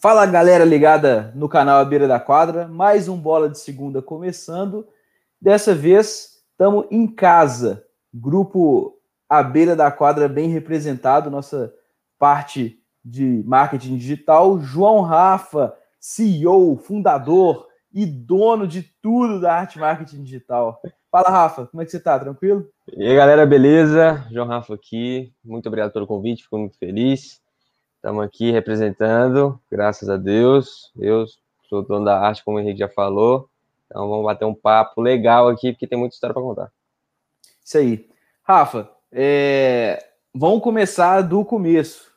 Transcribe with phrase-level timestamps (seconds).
[0.00, 4.86] Fala galera ligada no canal A Beira da Quadra, mais um Bola de Segunda começando.
[5.42, 7.84] Dessa vez estamos em casa,
[8.14, 8.96] grupo
[9.28, 11.74] A Beira da Quadra bem representado, nossa
[12.16, 14.60] parte de marketing digital.
[14.60, 20.80] João Rafa, CEO, fundador e dono de tudo da arte marketing digital.
[21.10, 22.16] Fala Rafa, como é que você tá?
[22.16, 22.68] Tranquilo?
[22.96, 24.24] E aí galera, beleza?
[24.30, 27.40] João Rafa aqui, muito obrigado pelo convite, fico muito feliz.
[27.98, 30.92] Estamos aqui representando, graças a Deus.
[30.96, 31.26] Eu
[31.68, 33.50] sou dono da arte, como o Henrique já falou.
[33.86, 36.72] Então vamos bater um papo legal aqui, porque tem muita história para contar.
[37.62, 38.08] Isso aí.
[38.44, 40.10] Rafa, é...
[40.32, 42.12] vamos começar do começo.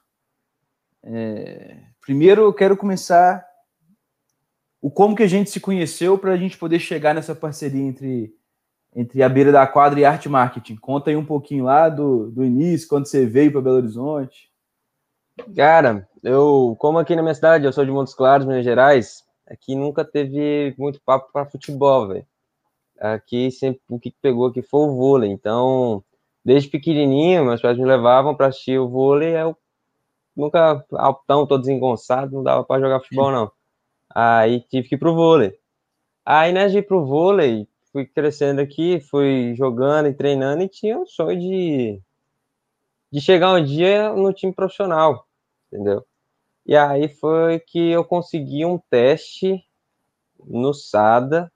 [1.02, 1.80] É...
[2.00, 3.44] Primeiro eu quero começar
[4.80, 8.36] o como que a gente se conheceu para a gente poder chegar nessa parceria entre,
[8.96, 10.76] entre a beira da quadra e arte marketing.
[10.76, 14.51] Conta aí um pouquinho lá do, do início, quando você veio para Belo Horizonte.
[15.56, 19.76] Cara, eu, como aqui na minha cidade, eu sou de Montes Claros, Minas Gerais, aqui
[19.76, 22.26] nunca teve muito papo para futebol, velho.
[23.00, 25.32] Aqui sempre o que pegou aqui foi o vôlei.
[25.32, 26.04] Então,
[26.46, 29.36] desde pequenininho, meus pais me levavam para assistir o vôlei.
[29.36, 29.58] Eu
[30.36, 33.52] nunca, altão, todo desengonçado, não dava para jogar futebol, não.
[34.14, 35.58] Aí tive que ir pro vôlei.
[36.26, 41.00] Aí, né, de ir pro vôlei, fui crescendo aqui, fui jogando e treinando e tinha
[41.00, 42.02] o sonho de,
[43.12, 45.28] de chegar um dia no time profissional
[45.72, 46.06] entendeu?
[46.66, 49.64] E aí foi que eu consegui um teste
[50.46, 51.52] no SADA.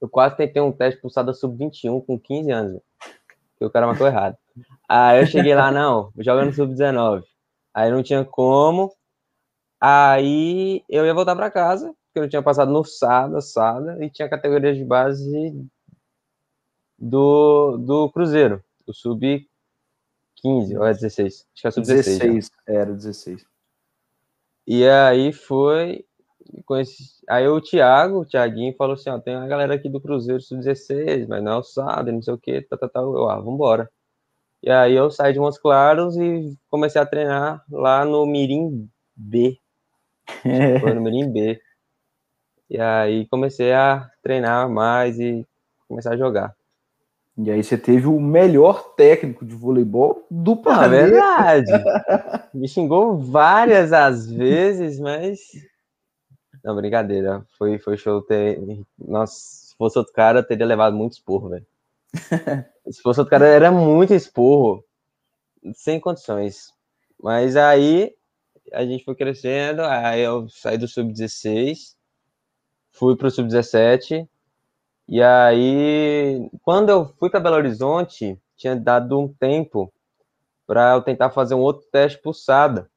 [0.00, 2.82] Eu quase tentei um teste pro SADA Sub-21 com 15 anos,
[3.56, 4.36] que o cara marcou errado.
[4.88, 7.24] Aí eu cheguei lá, não, jogando Sub-19.
[7.74, 8.92] Aí não tinha como.
[9.80, 14.28] Aí eu ia voltar para casa, porque eu tinha passado no SADA, SADA, e tinha
[14.28, 15.68] categorias de base
[16.98, 19.47] do, do Cruzeiro, o Sub
[20.40, 21.46] 15 ou é 16?
[21.52, 22.18] Acho que é sub-16.
[22.18, 23.46] 16, era 16.
[24.66, 26.04] E aí foi.
[26.64, 30.40] Conheci, aí o Thiago, o Thiaguinho, falou assim: ó, tem uma galera aqui do Cruzeiro
[30.40, 33.00] sub-16, mas não é SAD, não sei o que, tá, tá, tá.
[33.00, 33.90] Eu, ah, vambora.
[34.62, 39.58] E aí eu saí de Montes Claros e comecei a treinar lá no Mirim B.
[40.80, 41.60] Foi no Mirim B.
[42.68, 45.46] E aí comecei a treinar mais e
[45.86, 46.57] começar a jogar.
[47.40, 50.96] E aí você teve o melhor técnico de voleibol do planeta.
[50.96, 51.72] É verdade.
[52.52, 55.38] Me xingou várias às vezes, mas.
[56.64, 57.46] Não, brincadeira.
[57.56, 58.60] Foi, foi show ter.
[58.98, 61.66] Nossa, se fosse outro cara, teria levado muito esporro, velho.
[62.90, 64.84] se fosse outro cara, era muito esporro.
[65.74, 66.72] Sem condições.
[67.22, 68.12] Mas aí
[68.72, 71.94] a gente foi crescendo, aí eu saí do sub-16,
[72.90, 74.28] fui pro sub-17
[75.08, 79.90] e aí, quando eu fui para Belo Horizonte, tinha dado um tempo
[80.66, 82.90] para eu tentar fazer um outro teste pulsada.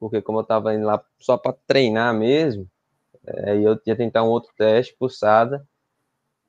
[0.00, 2.68] Porque como eu estava indo lá só para treinar mesmo,
[3.46, 5.64] aí eu ia tentar um outro teste pulsada.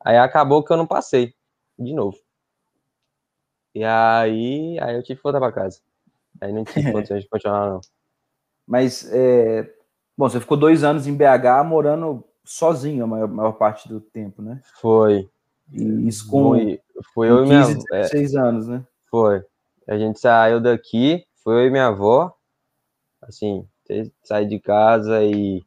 [0.04, 1.36] Aí acabou que eu não passei
[1.78, 2.18] de novo.
[3.76, 5.80] E aí, aí eu tive que voltar para casa.
[6.42, 7.82] Aí não tive condições de continuar, não.
[8.66, 9.64] Mas, é...
[10.18, 14.42] bom, você ficou dois anos em BH morando sozinho a maior, maior parte do tempo,
[14.42, 14.62] né?
[14.80, 15.30] Foi.
[15.72, 16.82] E isso com foi,
[17.14, 17.66] foi eu 15, e minha
[18.02, 18.86] 16 é, anos, né?
[19.10, 19.44] Foi.
[19.88, 22.36] A gente saiu daqui, foi eu e minha avó,
[23.22, 23.68] assim,
[24.24, 25.64] sair de casa e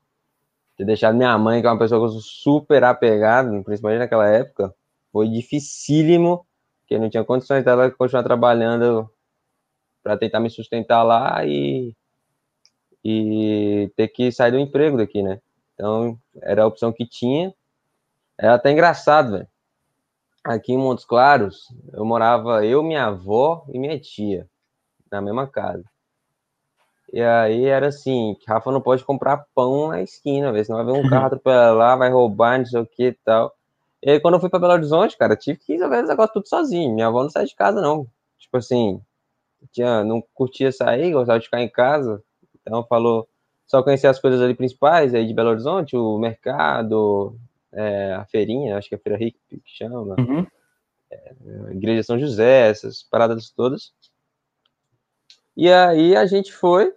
[0.76, 4.28] ter deixado minha mãe, que é uma pessoa que eu sou super apegada, principalmente naquela
[4.28, 4.72] época,
[5.12, 6.46] foi dificílimo,
[6.80, 9.10] porque não tinha condições dela continuar trabalhando
[10.02, 11.94] para tentar me sustentar lá e,
[13.04, 15.40] e ter que sair do emprego daqui, né?
[15.78, 17.54] Então, era a opção que tinha.
[18.36, 19.48] Era até engraçado, velho.
[20.42, 24.48] Aqui em Montes Claros, eu morava eu, minha avó e minha tia
[25.10, 25.84] na mesma casa.
[27.12, 31.00] E aí era assim, Rafa não pode comprar pão na esquina, velho, senão vai ver
[31.00, 33.54] um carro atropelar lá, vai roubar, não sei o que e tal.
[34.02, 36.48] E aí quando eu fui para Belo Horizonte, cara, tive que resolver esse negócio tudo
[36.48, 36.94] sozinho.
[36.94, 38.06] Minha avó não sai de casa, não.
[38.38, 39.00] Tipo assim,
[39.72, 42.22] tinha, não curtia sair, gostava de ficar em casa.
[42.60, 43.28] Então falou,
[43.68, 47.36] só conhecer as coisas ali principais aí de Belo Horizonte, o mercado,
[47.72, 50.46] é, a feirinha, acho que é a Feira Rica que chama, uhum.
[51.10, 51.32] é,
[51.68, 53.92] a Igreja São José, essas paradas todas.
[55.56, 56.92] E aí a gente foi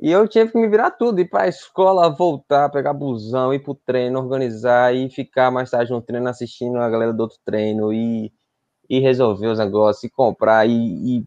[0.00, 3.58] e eu tive que me virar tudo, ir para a escola, voltar, pegar busão, ir
[3.58, 7.38] para o treino, organizar e ficar mais tarde no treino assistindo a galera do outro
[7.44, 8.32] treino e,
[8.88, 11.24] e resolver os negócios, e comprar e, e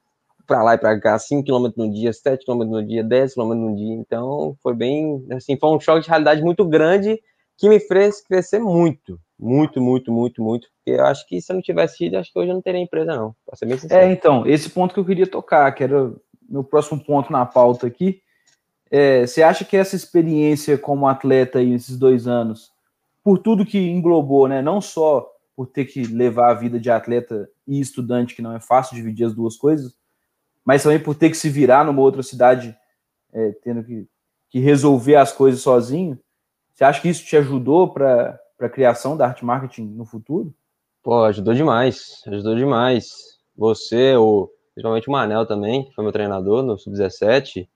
[0.52, 3.54] para lá e para cá, 5 km no dia, 7 km no dia, 10 km
[3.54, 3.94] no dia.
[3.96, 7.22] Então, foi bem, assim, foi um choque de realidade muito grande
[7.58, 10.68] que me fez crescer muito, muito, muito, muito, muito.
[10.76, 12.82] Porque eu acho que se eu não tivesse ido, acho que hoje eu não teria
[12.82, 13.34] empresa, não.
[13.46, 14.02] Pra ser bem sincero.
[14.02, 16.14] É, então, esse ponto que eu queria tocar, que era
[16.50, 18.22] meu próximo ponto na pauta aqui.
[18.92, 22.74] É, você acha que essa experiência como atleta aí, nesses dois anos,
[23.24, 24.62] por tudo que englobou, né?
[24.62, 25.26] Não só
[25.56, 29.26] por ter que levar a vida de atleta e estudante, que não é fácil dividir
[29.26, 29.96] as duas coisas,
[30.66, 32.76] mas também por ter que se virar numa outra cidade,
[33.34, 34.08] é, tendo que,
[34.50, 36.20] que, resolver as coisas sozinho.
[36.74, 40.54] Você acha que isso te ajudou para a criação da arte marketing no futuro?
[41.04, 43.40] Pô, ajudou demais, ajudou demais.
[43.56, 47.68] Você, ou principalmente o Manel também, que foi meu treinador no Sub-17,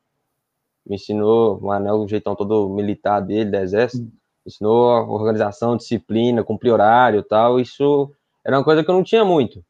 [0.85, 4.07] me ensinou, o Manel, o jeitão todo militar dele, do exército,
[4.45, 7.59] ensinou a organização, disciplina, cumprir horário e tal.
[7.59, 8.11] Isso
[8.43, 9.65] era uma coisa que eu não tinha muito.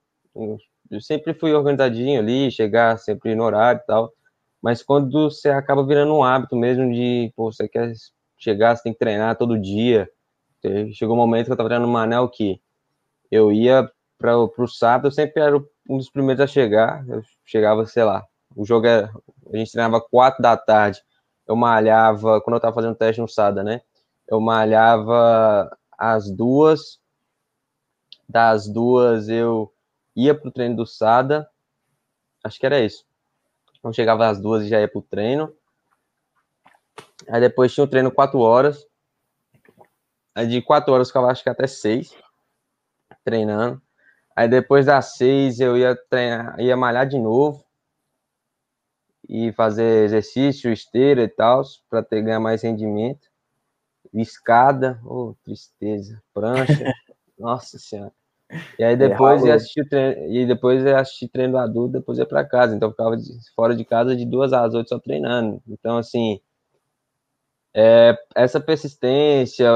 [0.90, 4.12] Eu sempre fui organizadinho ali, chegar sempre no horário e tal.
[4.62, 7.92] Mas quando você acaba virando um hábito mesmo de, pô, você quer
[8.38, 10.10] chegar, você tem que treinar todo dia.
[10.94, 12.60] Chegou um momento que eu tava treinando no Manel que
[13.32, 17.08] eu ia para o sábado, eu sempre era um dos primeiros a chegar.
[17.08, 18.24] Eu chegava, sei lá,
[18.56, 19.12] o jogo era,
[19.54, 21.02] a gente treinava quatro da tarde.
[21.48, 23.82] Eu malhava, quando eu tava fazendo teste no SADA, né?
[24.28, 27.00] eu malhava às duas,
[28.28, 29.72] das duas eu
[30.16, 31.50] ia pro treino do Sada,
[32.44, 33.06] acho que era isso.
[33.78, 35.56] Então chegava às duas e já ia pro treino.
[37.28, 38.88] Aí depois tinha o treino quatro horas.
[40.34, 42.16] Aí de quatro horas eu ficava acho que até seis
[43.24, 43.82] treinando.
[44.36, 47.64] Aí depois das seis eu ia treinar, ia malhar de novo
[49.28, 53.28] e fazer exercício, esteira e tal, para ter ganhar mais rendimento
[54.22, 56.94] escada, oh, tristeza, prancha,
[57.38, 58.14] nossa senhora.
[58.78, 62.18] E aí depois é, ia assistir treino, e depois ia assistir treino do adulto, depois
[62.18, 62.76] ia para casa.
[62.76, 65.62] Então ficava de, fora de casa de duas às oito só treinando.
[65.68, 66.40] Então assim,
[67.74, 69.70] é, essa persistência,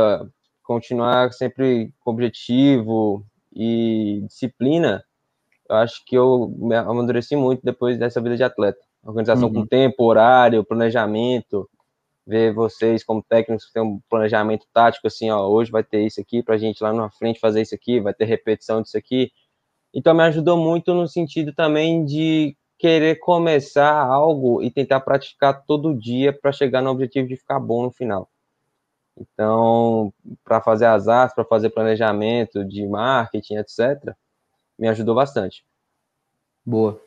[0.64, 5.04] continuar sempre com objetivo e disciplina,
[5.70, 8.80] eu acho que eu me amadureci muito depois dessa vida de atleta.
[9.04, 9.54] Organização uhum.
[9.54, 11.70] com tempo, horário, planejamento,
[12.30, 16.44] ver vocês como técnicos tem um planejamento tático assim, ó, hoje vai ter isso aqui
[16.44, 19.32] para a gente lá na frente fazer isso aqui, vai ter repetição disso aqui.
[19.94, 25.98] Então me ajudou muito no sentido também de querer começar algo e tentar praticar todo
[25.98, 28.30] dia para chegar no objetivo de ficar bom no final.
[29.18, 34.16] Então, para fazer as artes, para fazer planejamento de marketing, etc.,
[34.78, 35.66] me ajudou bastante.
[36.64, 37.02] Boa.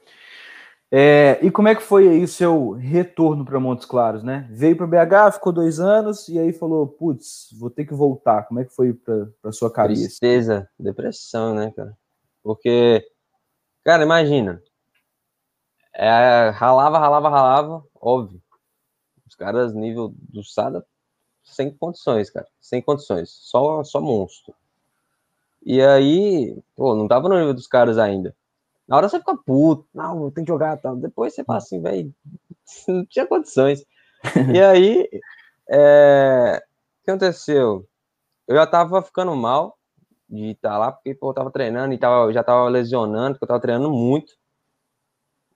[0.94, 4.46] É, e como é que foi aí o seu retorno para Montes Claros, né?
[4.50, 8.42] Veio para BH, ficou dois anos e aí falou, putz, vou ter que voltar.
[8.42, 10.02] Como é que foi para sua cabeça?
[10.02, 11.96] Tristeza, depressão, né, cara?
[12.42, 13.02] Porque,
[13.82, 14.62] cara, imagina,
[15.94, 18.42] é, ralava, ralava, ralava, óbvio.
[19.26, 20.84] Os caras nível do Sada
[21.42, 24.54] sem condições, cara, sem condições, só só monstro.
[25.64, 28.36] E aí, pô, não tava no nível dos caras ainda.
[28.92, 30.94] Na hora você fica puto, não, tem que jogar tal.
[30.94, 32.14] Depois você fala assim, velho,
[32.86, 33.86] não tinha condições.
[34.54, 35.08] e aí,
[35.66, 36.62] é,
[37.00, 37.88] o que aconteceu?
[38.46, 39.78] Eu já tava ficando mal
[40.28, 43.48] de estar lá, porque pô, eu tava treinando e tava, já tava lesionando, porque eu
[43.48, 44.34] tava treinando muito.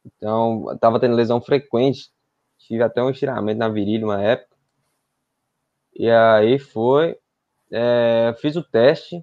[0.02, 2.10] Então, eu tava tendo lesão frequente.
[2.56, 4.56] Tive até um estiramento na virilha uma época.
[5.94, 7.18] E aí foi.
[7.70, 9.18] É, fiz o teste.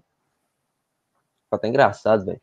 [1.46, 2.40] Ficou até engraçado, velho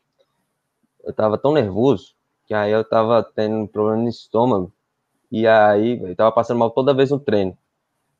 [1.03, 2.15] eu tava tão nervoso
[2.45, 4.73] que aí eu tava tendo um problema no estômago.
[5.31, 7.57] E aí, eu tava passando mal toda vez no treino.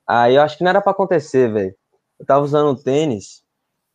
[0.07, 1.76] Aí eu acho que não era para acontecer, velho.
[2.19, 3.44] Eu tava usando um tênis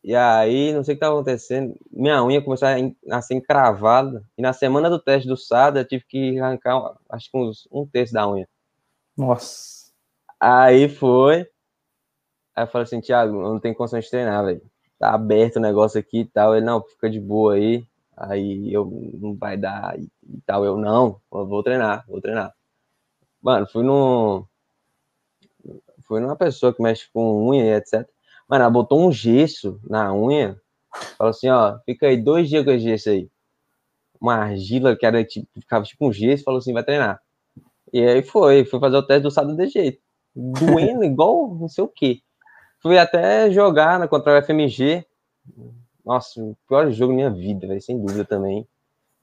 [0.07, 2.67] e aí, não sei o que tava acontecendo, minha unha começou
[3.11, 4.23] a ser encravada.
[4.37, 7.85] E na semana do teste do SADA, eu tive que arrancar, acho que uns, um
[7.85, 8.47] terço da unha.
[9.17, 9.91] Nossa.
[10.39, 11.45] Aí foi.
[12.55, 14.61] Aí eu falei assim, Thiago, eu não tenho condição de treinar, velho.
[14.97, 16.55] Tá aberto o negócio aqui e tal.
[16.55, 17.85] Ele, não, fica de boa aí.
[18.17, 20.09] Aí eu não vai dar e,
[20.45, 20.65] tal.
[20.65, 22.51] Eu não, eu vou treinar, vou treinar.
[23.41, 24.43] Mano, fui num.
[26.07, 28.07] Fui numa pessoa que mexe com unha e etc.
[28.47, 30.59] Mano, ela botou um gesso na unha.
[31.17, 33.29] Falou assim, ó, fica aí dois dias com esse gesso aí.
[34.19, 37.21] Uma argila que era tipo, ficava tipo um gesso, falou assim, vai treinar.
[37.93, 40.01] E aí foi, fui fazer o teste do sábado de jeito.
[40.35, 42.23] Doendo igual não sei o que.
[42.79, 45.05] Fui até jogar contra o FMG.
[46.07, 48.65] Nossa, o pior jogo da minha vida, véio, sem dúvida também.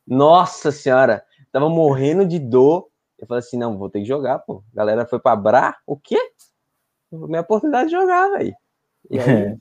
[0.06, 2.90] Nossa senhora, tava morrendo de dor.
[3.18, 4.62] Eu falei assim, não, vou ter que jogar, pô.
[4.70, 6.18] A galera foi pra Bra, o quê?
[7.10, 8.54] Minha oportunidade de jogar, velho.
[9.10, 9.56] E aí,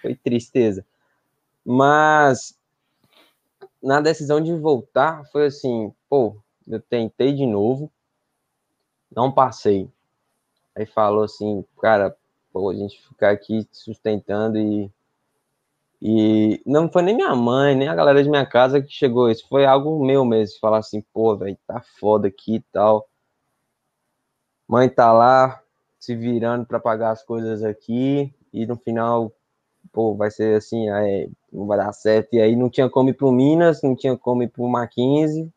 [0.00, 0.86] foi tristeza.
[1.64, 2.56] Mas,
[3.82, 7.90] na decisão de voltar, foi assim, pô, eu tentei de novo,
[9.10, 9.90] não passei.
[10.76, 12.16] Aí falou assim, cara,
[12.52, 14.88] pô, a gente ficar aqui sustentando e
[16.00, 19.46] e não foi nem minha mãe, nem a galera de minha casa que chegou isso.
[19.48, 20.58] Foi algo meu mesmo.
[20.60, 23.08] Falar assim, pô, velho, tá foda aqui e tal.
[24.68, 25.60] Mãe tá lá,
[25.98, 29.32] se virando para pagar as coisas aqui e no final,
[29.92, 32.34] pô, vai ser assim, aí não vai dar certo.
[32.34, 35.52] E aí não tinha como ir pro Minas, não tinha como ir pro Mackenzie.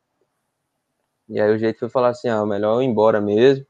[1.29, 3.65] E aí o jeito foi falar assim, ah, melhor eu ir embora mesmo,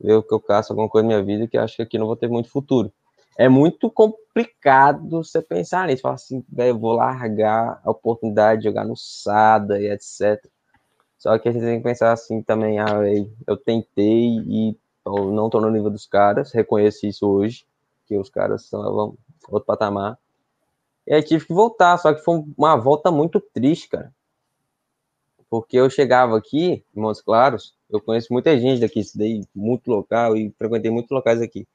[0.00, 2.06] ver o que eu caço alguma coisa na minha vida, que acho que aqui não
[2.06, 2.92] vou ter muito futuro.
[3.36, 8.84] É muito complicado você pensar nisso, falar assim, velho, vou largar a oportunidade de jogar
[8.84, 10.44] no SADA e etc.
[11.18, 13.00] Só que a gente tem que pensar assim também, ah,
[13.46, 17.64] eu tentei e eu não tô no nível dos caras, reconheço isso hoje,
[18.06, 19.16] que os caras são
[19.48, 20.18] outro patamar.
[21.06, 24.12] E aí tive que voltar, só que foi uma volta muito triste, cara.
[25.50, 30.36] Porque eu chegava aqui, em Montes Claros, eu conheço muita gente daqui, estudei muito local
[30.36, 31.66] e frequentei muitos locais aqui.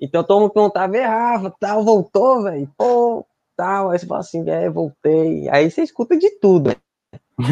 [0.00, 3.90] Então todo mundo perguntava, errava, tal, voltou, velho, pô, tal.
[3.90, 5.48] Aí você fala assim, é, voltei.
[5.48, 6.76] Aí você escuta de tudo, né?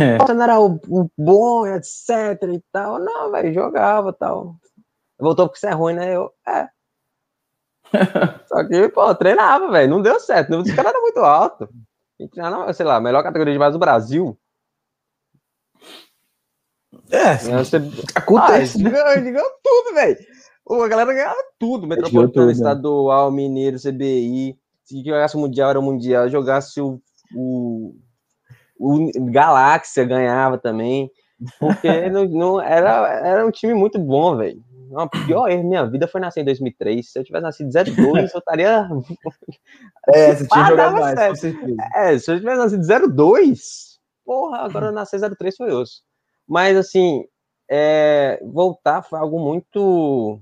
[0.00, 0.18] É.
[0.18, 2.99] Você não era o, o, bom, etc e tal.
[2.99, 4.56] Não, velho, jogava tal.
[5.18, 6.14] Voltou porque você é ruim, né?
[6.14, 6.68] Eu, é.
[8.46, 9.90] Só que, pô, treinava, velho.
[9.90, 10.49] Não deu certo.
[10.49, 11.68] O nível dos era muito alto.
[12.66, 14.38] A sei lá, melhor categoria de base do Brasil.
[17.11, 17.76] É, você...
[18.14, 18.78] acontece.
[18.80, 19.20] Ah, né?
[19.20, 20.16] ganhou, tudo, velho.
[20.69, 21.87] A galera ganhava tudo.
[21.87, 22.50] Metropolitano, tudo?
[22.50, 23.37] Estadual, né?
[23.37, 24.59] Mineiro, CBI.
[24.85, 26.28] Se jogasse o Mundial, era o Mundial.
[26.28, 27.00] Jogasse o,
[27.35, 27.95] o,
[28.78, 31.11] o Galáxia, ganhava também.
[31.59, 34.62] Porque não, não, era, era um time muito bom, velho.
[34.90, 37.11] Não, pior erro minha vida foi nascer em 2003.
[37.11, 37.97] Se eu tivesse nascido 02,
[38.35, 38.88] eu estaria.
[40.09, 41.31] É, você tinha jogado mais, certo.
[41.31, 41.76] com certeza.
[41.95, 46.02] É, se eu tivesse nascido 02, porra, agora nasci 03 foi osso.
[46.47, 47.25] Mas, assim,
[47.71, 50.38] é, voltar foi algo muito.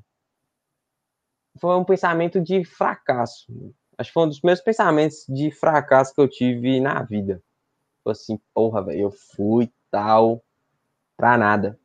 [1.59, 3.53] Foi um pensamento de fracasso.
[3.99, 7.43] Acho que foi um dos meus pensamentos de fracasso que eu tive na vida.
[8.03, 10.43] Foi assim, porra, velho, eu fui tal,
[11.17, 11.79] pra nada.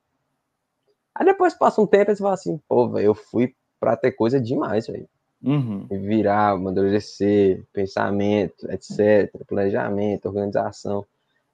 [1.14, 4.12] Aí depois passa um tempo e você fala assim, pô, velho, eu fui pra ter
[4.12, 5.08] coisa demais, velho.
[5.44, 5.88] Uhum.
[5.90, 11.06] Virar, amadurecer, pensamento, etc., planejamento, organização.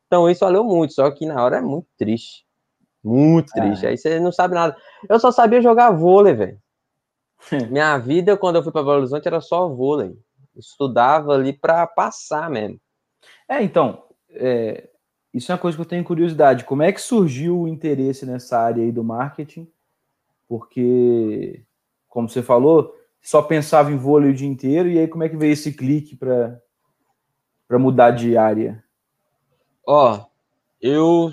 [0.07, 2.45] Então isso valeu muito, só que na hora é muito triste.
[3.03, 3.61] Muito é.
[3.61, 3.87] triste.
[3.87, 4.77] Aí você não sabe nada.
[5.09, 6.60] Eu só sabia jogar vôlei, velho.
[7.69, 10.17] Minha vida, quando eu fui para Belo Horizonte, era só vôlei.
[10.55, 12.79] Estudava ali para passar mesmo.
[13.47, 14.89] É, então, é,
[15.33, 16.65] isso é uma coisa que eu tenho curiosidade.
[16.65, 19.71] Como é que surgiu o interesse nessa área aí do marketing?
[20.47, 21.63] Porque,
[22.09, 25.37] como você falou, só pensava em vôlei o dia inteiro, e aí como é que
[25.37, 26.59] veio esse clique para
[27.79, 28.83] mudar de área?
[29.87, 30.25] Ó,
[30.81, 31.31] eu,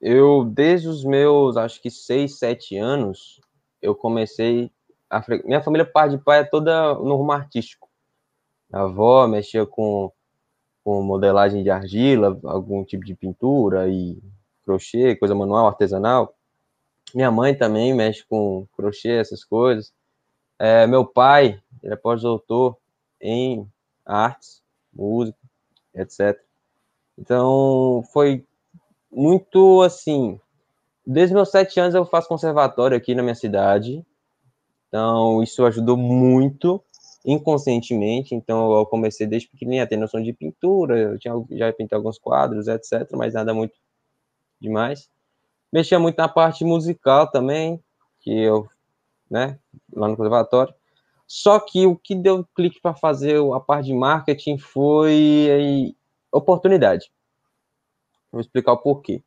[0.00, 3.40] eu, desde os meus, acho que seis, sete anos,
[3.80, 4.70] eu comecei.
[5.10, 7.88] A, minha família, parte de pai, é toda no rumo artístico.
[8.72, 10.12] A avó mexia com
[10.82, 14.18] com modelagem de argila, algum tipo de pintura e
[14.64, 16.34] crochê, coisa manual, artesanal.
[17.14, 19.92] Minha mãe também mexe com crochê, essas coisas.
[20.58, 22.76] É, meu pai, ele é pós-doutor
[23.20, 23.70] em
[24.04, 24.62] artes,
[24.92, 25.38] música,
[25.94, 26.38] etc.
[27.18, 28.44] Então, foi
[29.10, 30.40] muito assim.
[31.06, 34.04] Desde meus sete anos eu faço conservatório aqui na minha cidade.
[34.90, 36.82] Então, isso ajudou muito
[37.24, 41.96] inconscientemente, então eu comecei desde pequenininho a ter noção de pintura, eu tinha, já pintei
[41.96, 43.78] alguns quadros, etc, mas nada muito
[44.60, 45.08] demais.
[45.72, 47.80] Mexia muito na parte musical também,
[48.20, 48.68] que eu,
[49.30, 49.60] né,
[49.94, 50.74] lá no conservatório.
[51.24, 55.94] Só que o que deu clique para fazer a parte de marketing foi
[56.32, 57.12] oportunidade.
[58.32, 59.22] Vou explicar o porquê.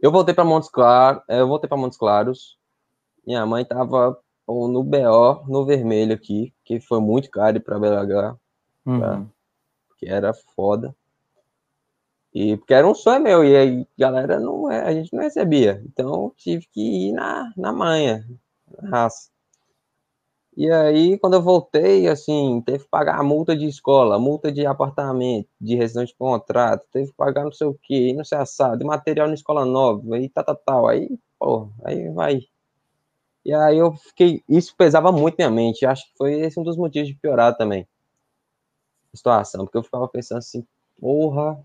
[0.00, 2.58] Eu voltei para Montes Claros, eu voltei para Montes Claros.
[3.24, 4.18] Minha mãe estava
[4.52, 8.36] ou no BO, no vermelho aqui, que foi muito caro para BH,
[8.86, 9.00] uhum.
[9.00, 9.26] Tá?
[9.98, 10.94] que era foda.
[12.34, 15.82] E porque era um sonho meu, e aí galera não é, a gente não recebia.
[15.86, 18.26] Então tive que ir na, na manha,
[18.80, 19.30] na raça.
[20.54, 24.66] E aí, quando eu voltei, assim, teve que pagar a multa de escola, multa de
[24.66, 28.78] apartamento, de rescisão de contrato, teve que pagar não sei o que, não sei assado,
[28.78, 30.88] de material na escola nova, e tal, tal, tal.
[30.88, 32.42] Aí, pô, aí vai
[33.44, 34.42] e aí eu fiquei.
[34.48, 35.84] Isso pesava muito na minha mente.
[35.84, 37.86] Acho que foi esse um dos motivos de piorar também
[39.12, 39.64] a situação.
[39.64, 40.64] Porque eu ficava pensando assim,
[41.00, 41.58] porra.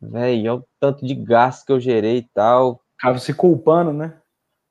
[0.00, 2.80] Velho, olha o tanto de gasto que eu gerei e tal.
[2.96, 4.18] Ficava se culpando, né?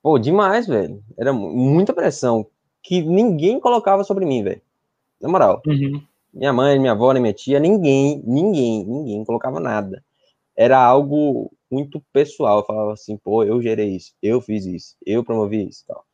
[0.02, 1.02] Pô, demais, velho.
[1.16, 2.46] Era muita pressão
[2.82, 4.60] que ninguém colocava sobre mim, velho.
[5.20, 5.62] Na moral.
[5.66, 6.02] Uhum.
[6.32, 10.02] Minha mãe, minha avó, minha tia, ninguém, ninguém, ninguém colocava nada.
[10.56, 12.58] Era algo muito pessoal.
[12.58, 16.04] Eu falava assim, pô, eu gerei isso, eu fiz isso, eu promovi isso tal.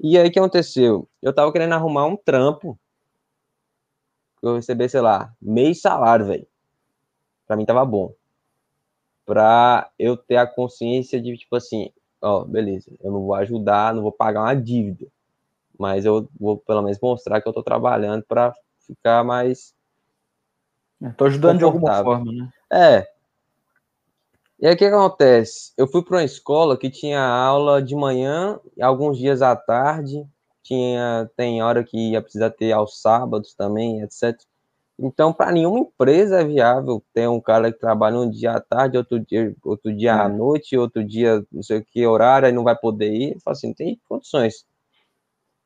[0.00, 1.08] E aí o que aconteceu?
[1.20, 2.78] Eu tava querendo arrumar um trampo
[4.40, 6.46] que eu receber, sei lá, meio salário, velho.
[7.46, 8.14] Pra mim tava bom.
[9.26, 11.90] Pra eu ter a consciência de, tipo assim,
[12.22, 15.06] ó, beleza, eu não vou ajudar, não vou pagar uma dívida,
[15.78, 18.54] mas eu vou pelo menos mostrar que eu tô trabalhando para
[18.86, 19.74] ficar mais.
[21.02, 22.50] É, tô ajudando de alguma forma, né?
[22.72, 23.17] É.
[24.60, 25.72] E aí o que acontece?
[25.76, 30.26] Eu fui para uma escola que tinha aula de manhã, alguns dias à tarde,
[30.62, 34.36] tinha tem hora que ia precisar ter aos sábados também, etc.
[34.98, 38.98] Então, para nenhuma empresa é viável ter um cara que trabalha um dia à tarde,
[38.98, 40.14] outro dia, outro dia é.
[40.14, 43.34] à noite, outro dia não sei o que horário, e não vai poder ir.
[43.34, 44.66] Eu falo assim, não tem condições.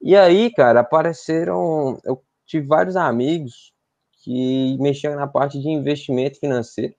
[0.02, 1.98] E aí, cara, apareceram.
[2.04, 3.72] Eu tive vários amigos
[4.22, 6.94] que mexiam na parte de investimento financeiro.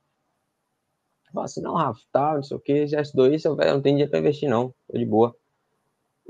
[1.34, 3.96] Eu assim, não, Rafa, tal, não sei o que, já estudou isso, eu não tenho
[3.96, 5.36] dinheiro para investir, não, tô de boa.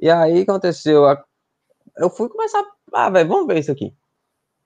[0.02, 1.04] E aí aconteceu,
[1.98, 3.94] eu fui começar, ah, velho, vamos ver isso aqui.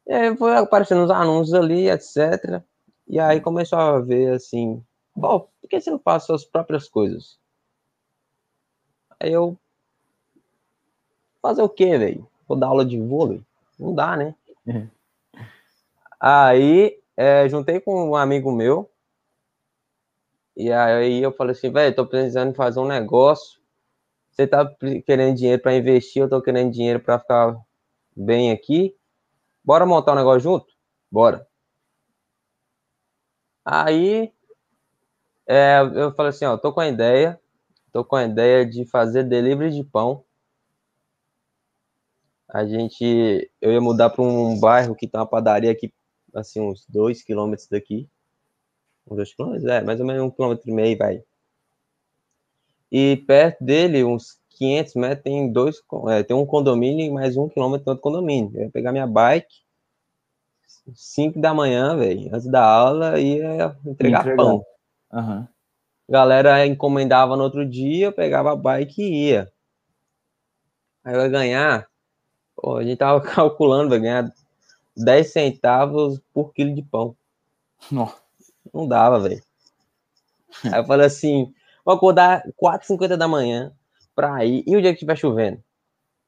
[0.06, 2.62] E aí foi aparecendo os anúncios ali, etc.
[3.08, 4.84] E aí começou a ver assim,
[5.20, 7.38] pô, por que você não faz suas próprias coisas?
[9.20, 9.58] Aí eu.
[11.41, 12.27] Fazer o quê, velho?
[12.48, 13.41] Vou dar aula de vôlei?
[13.79, 14.36] Não dá, né?
[14.65, 14.88] Uhum.
[16.20, 18.89] Aí é, juntei com um amigo meu.
[20.58, 23.62] E aí eu falei assim, velho, tô precisando fazer um negócio.
[24.32, 24.68] Você tá
[25.06, 27.56] querendo dinheiro para investir, eu tô querendo dinheiro para ficar
[28.16, 28.96] bem aqui.
[29.64, 30.66] Bora montar um negócio junto?
[31.12, 31.48] Bora.
[33.64, 34.34] Aí
[35.46, 37.40] é, eu falei assim, ó, tô com a ideia,
[37.92, 40.26] tô com a ideia de fazer delivery de pão.
[42.50, 45.94] A gente, eu ia mudar para um bairro que tem uma padaria aqui,
[46.34, 48.10] assim, uns dois quilômetros daqui.
[49.10, 49.66] Uns dois quilômetros?
[49.66, 51.24] É, mais ou menos um quilômetro e meio, vai.
[52.92, 57.48] E perto dele, uns 500 metros, tem dois, é, tem um condomínio e mais um
[57.48, 58.52] quilômetro do outro condomínio.
[58.56, 59.56] Eu ia pegar minha bike,
[60.96, 64.36] 5 da manhã, velho, antes da aula, ia entregar, entregar.
[64.36, 64.66] pão.
[65.12, 65.48] Uhum.
[66.10, 69.52] Galera encomendava no outro dia, eu pegava a bike e ia.
[71.04, 71.88] Aí eu ia ganhar,
[72.56, 74.34] pô, a gente tava calculando, vai ganhar
[74.96, 77.16] 10 centavos por quilo de pão.
[77.92, 78.12] Não,
[78.74, 79.42] não dava, velho.
[80.66, 81.53] Aí eu falei assim,
[81.86, 83.72] vou acordar 4h50 da manhã,
[84.18, 84.64] pra ir.
[84.66, 85.64] E o dia que estiver chovendo?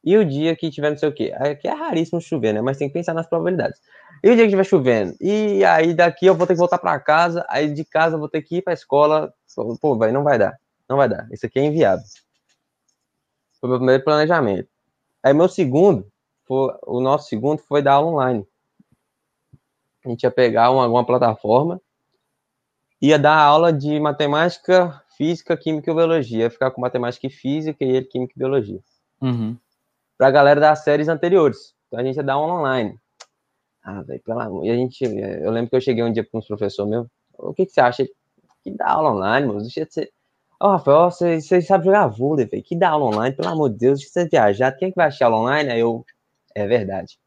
[0.04, 1.34] E o dia que tiver não sei o quê?
[1.36, 2.62] Aqui é raríssimo chover, né?
[2.62, 3.82] Mas tem que pensar nas probabilidades.
[4.24, 5.16] E o dia que estiver chovendo?
[5.20, 8.30] E aí daqui eu vou ter que voltar para casa, aí de casa eu vou
[8.30, 9.34] ter que ir para a escola.
[9.82, 10.58] Pô, vai, não vai dar.
[10.88, 11.28] Não vai dar.
[11.32, 12.06] Isso aqui é inviável.
[13.60, 14.70] Foi o meu primeiro planejamento.
[15.24, 16.08] Aí meu segundo,
[16.46, 18.48] foi, o nosso segundo foi dar aula online.
[20.06, 21.82] A gente ia pegar uma, uma plataforma,
[23.02, 26.50] ia dar aula de matemática física, química e biologia.
[26.50, 28.80] Ficar com matemática e física e ele química e biologia.
[29.22, 29.58] Uhum.
[30.18, 31.74] Para a galera das séries anteriores.
[31.88, 32.98] Então a gente ia dar aula online.
[33.84, 34.66] Ah, velho, pelo amor.
[34.66, 37.08] E a gente, eu lembro que eu cheguei um dia para uns professores meu.
[37.38, 38.06] O que, que você acha?
[38.64, 39.62] Que dá aula online, mano?
[39.62, 40.12] Deixa de ser.
[40.62, 42.62] Ó, oh, Rafael, você, você sabe jogar vôlei, velho.
[42.62, 44.74] Que dá aula online, pelo amor de Deus, deixa você viajar.
[44.74, 45.72] Quem é que vai achar aula online?
[45.72, 46.06] Aí eu.
[46.54, 47.18] É verdade.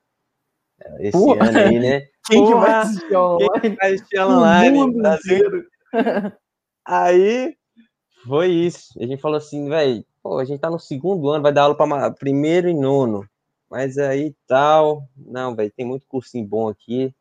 [0.99, 1.49] Esse Porra.
[1.49, 2.09] ano aí, né?
[2.27, 3.61] Quem que vai assistir online?
[3.61, 4.79] Quem que vai assistir online?
[4.79, 5.67] O mundo inteiro.
[6.87, 7.57] Aí
[8.27, 8.99] foi isso.
[9.01, 10.05] A gente falou assim, velho,
[10.39, 13.27] a gente tá no segundo ano, vai dar aula para primeiro e nono.
[13.71, 17.15] Mas aí tal, não, velho, tem muito cursinho bom aqui.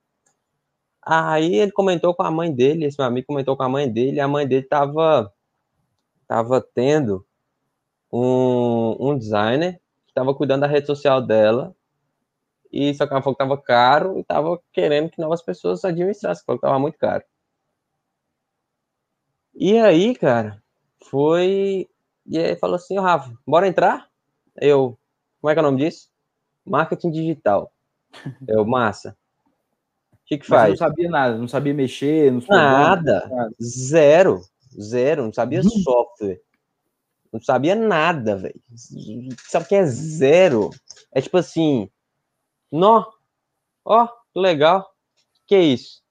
[1.03, 4.19] Aí ele comentou com a mãe dele, esse meu amigo comentou com a mãe dele,
[4.19, 5.33] a mãe dele tava,
[6.27, 7.25] tava tendo
[8.11, 11.75] um, um designer que tava cuidando da rede social dela,
[12.71, 16.43] e só que ela falou que tava caro e tava querendo que novas pessoas administrassem,
[16.45, 17.23] falou que tava muito caro.
[19.53, 20.63] E aí, cara,
[21.09, 21.89] foi.
[22.25, 24.07] E aí falou assim, oh, Rafa, bora entrar?
[24.55, 24.97] Eu,
[25.41, 26.09] como é que é o nome disso?
[26.65, 27.73] Marketing digital.
[28.47, 29.17] Eu, massa.
[30.13, 30.69] O que, que faz?
[30.69, 33.51] não sabia nada, não sabia mexer, não nada, nada.
[33.61, 34.41] Zero.
[34.79, 35.69] Zero, não sabia uhum.
[35.69, 36.39] software.
[37.33, 38.61] Não sabia nada, velho.
[39.47, 40.69] Sabe o que é zero?
[41.11, 41.89] É tipo assim,
[42.71, 43.05] nó,
[43.85, 44.89] ó, legal.
[45.47, 46.01] Que é isso?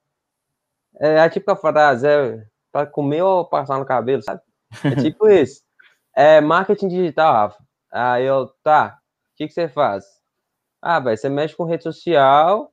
[1.01, 4.43] É a típica frase, é para comer ou passar no cabelo, sabe?
[4.85, 5.63] É tipo isso.
[6.15, 7.65] É marketing digital, Rafa.
[7.91, 8.99] Aí eu, tá,
[9.33, 10.05] o que, que você faz?
[10.83, 12.73] Ah, velho, você mexe com rede social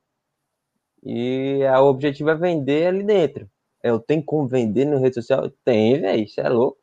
[1.02, 3.48] e o objetivo é vender ali dentro.
[3.82, 5.50] Eu tenho como vender na rede social?
[5.64, 6.78] Tem, velho, isso é louco.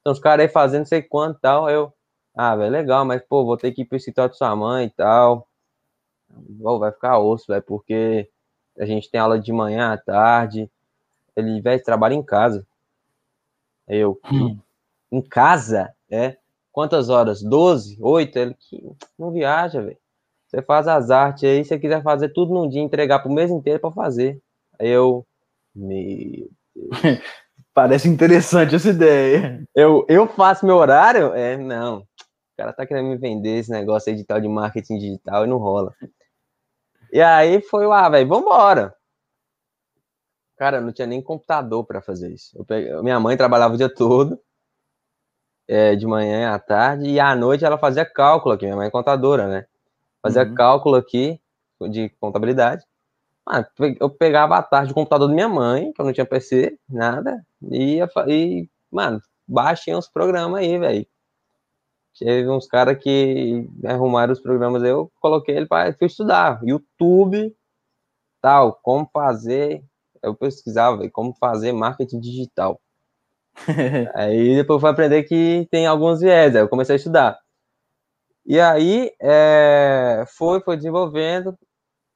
[0.00, 1.92] Então os caras aí fazendo sei quanto tal, eu,
[2.34, 4.90] ah, velho, legal, mas pô, vou ter que ir pro escritório de sua mãe e
[4.90, 5.48] tal.
[6.78, 8.28] Vai ficar osso, velho, porque
[8.78, 10.70] a gente tem aula de manhã à tarde.
[11.36, 12.66] Ele, velho, trabalha em casa.
[13.86, 14.58] Eu, hum.
[15.12, 16.36] em casa, é?
[16.72, 17.42] Quantas horas?
[17.42, 17.98] 12?
[18.00, 18.38] 8?
[18.38, 18.82] Ele que
[19.18, 19.98] não viaja, velho.
[20.46, 23.50] Você faz as artes aí, se você quiser fazer tudo num dia, entregar pro mês
[23.50, 24.40] inteiro para fazer.
[24.78, 25.26] Aí eu,
[25.74, 26.90] meu Deus.
[27.74, 29.64] Parece interessante essa ideia.
[29.74, 31.34] Eu, eu faço meu horário?
[31.34, 31.98] É, não.
[31.98, 35.48] O cara tá querendo me vender esse negócio aí de tal de marketing digital e
[35.48, 35.92] não rola.
[37.14, 38.92] E aí foi, ah, velho, vambora.
[40.56, 42.64] Cara, não tinha nem computador para fazer isso.
[42.64, 44.36] Peguei, minha mãe trabalhava o dia todo,
[45.68, 48.64] é, de manhã à tarde, e à noite ela fazia cálculo aqui.
[48.64, 49.64] Minha mãe é contadora, né?
[50.20, 50.54] Fazia uhum.
[50.56, 51.40] cálculo aqui
[51.88, 52.84] de contabilidade.
[53.48, 53.64] Ah,
[54.00, 57.46] eu pegava a tarde o computador da minha mãe, que eu não tinha PC, nada,
[57.70, 61.06] e, e mano, baixei uns programas aí, velho.
[62.18, 66.60] Teve uns caras que arrumaram os programas eu coloquei ele para fui estudar.
[66.64, 67.54] YouTube,
[68.40, 69.84] tal, como fazer.
[70.22, 72.80] Eu pesquisava como fazer marketing digital.
[74.14, 77.38] aí depois fui aprender que tem alguns viés, aí eu comecei a estudar.
[78.46, 81.56] E aí é, foi, foi desenvolvendo.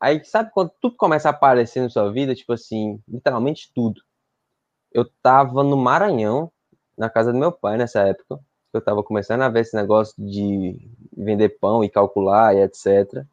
[0.00, 2.34] Aí, sabe quando tudo começa a aparecer na sua vida?
[2.34, 4.00] Tipo assim, literalmente tudo.
[4.92, 6.52] Eu tava no Maranhão,
[6.96, 8.40] na casa do meu pai nessa época.
[8.72, 13.24] Eu tava começando a ver esse negócio de vender pão e calcular e etc.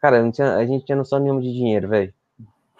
[0.00, 2.14] Cara, tinha, a gente tinha noção nenhuma de dinheiro, velho.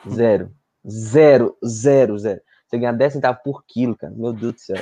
[0.09, 0.53] Zero.
[0.87, 2.41] Zero, zero, zero.
[2.67, 4.13] Você ganha 10 centavos por quilo, cara.
[4.15, 4.77] Meu Deus do céu.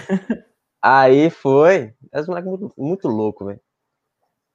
[0.81, 1.95] Aí foi.
[2.13, 3.61] Esse moleque muito, muito louco, velho.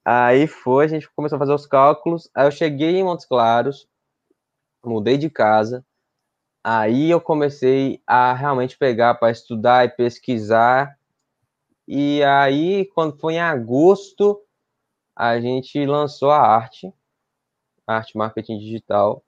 [0.03, 2.29] Aí foi, a gente começou a fazer os cálculos.
[2.33, 3.87] Aí eu cheguei em Montes Claros,
[4.83, 5.85] mudei de casa.
[6.63, 10.96] Aí eu comecei a realmente pegar para estudar e pesquisar.
[11.87, 14.41] E aí, quando foi em agosto,
[15.15, 16.93] a gente lançou a arte,
[17.87, 19.23] arte marketing digital.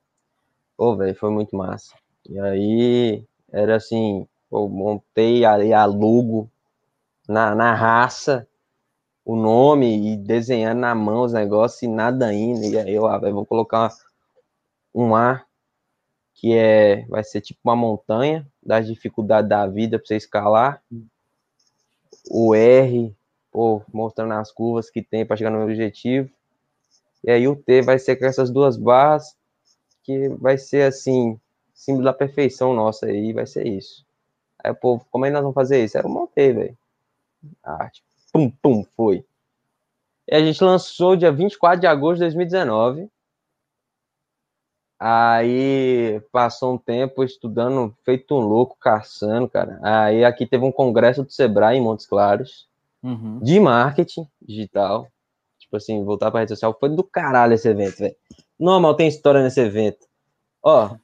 [0.77, 1.95] Pô, velho, foi muito massa.
[2.29, 6.49] E aí, era assim, eu montei ali a logo
[7.27, 8.47] na, na raça,
[9.23, 12.65] o nome e desenhando na mão os negócios e nada ainda.
[12.65, 13.89] E aí eu, ah, vou colocar
[14.93, 15.45] um A
[16.33, 20.81] que é vai ser tipo uma montanha das dificuldades da vida para você escalar.
[22.29, 23.15] O R,
[23.51, 26.29] pô, mostrando as curvas que tem para chegar no objetivo.
[27.23, 29.35] E aí o T vai ser com essas duas barras
[30.03, 31.39] que vai ser assim,
[31.73, 34.05] símbolo da perfeição nossa aí, vai ser isso.
[34.63, 35.97] Aí o povo, como é que nós vamos fazer isso?
[35.97, 36.77] Aí eu montei, velho.
[37.63, 39.25] Arte pum, pum, foi.
[40.27, 43.09] E a gente lançou dia 24 de agosto de 2019.
[44.99, 49.79] Aí passou um tempo estudando, feito um louco, caçando, cara.
[49.81, 52.67] Aí aqui teve um congresso do Sebrae em Montes Claros,
[53.01, 53.39] uhum.
[53.39, 55.07] de marketing digital.
[55.57, 56.75] Tipo assim, voltar para rede social.
[56.77, 58.15] Foi do caralho esse evento, velho.
[58.59, 60.05] Normal, tem história nesse evento.
[60.61, 60.95] Ó,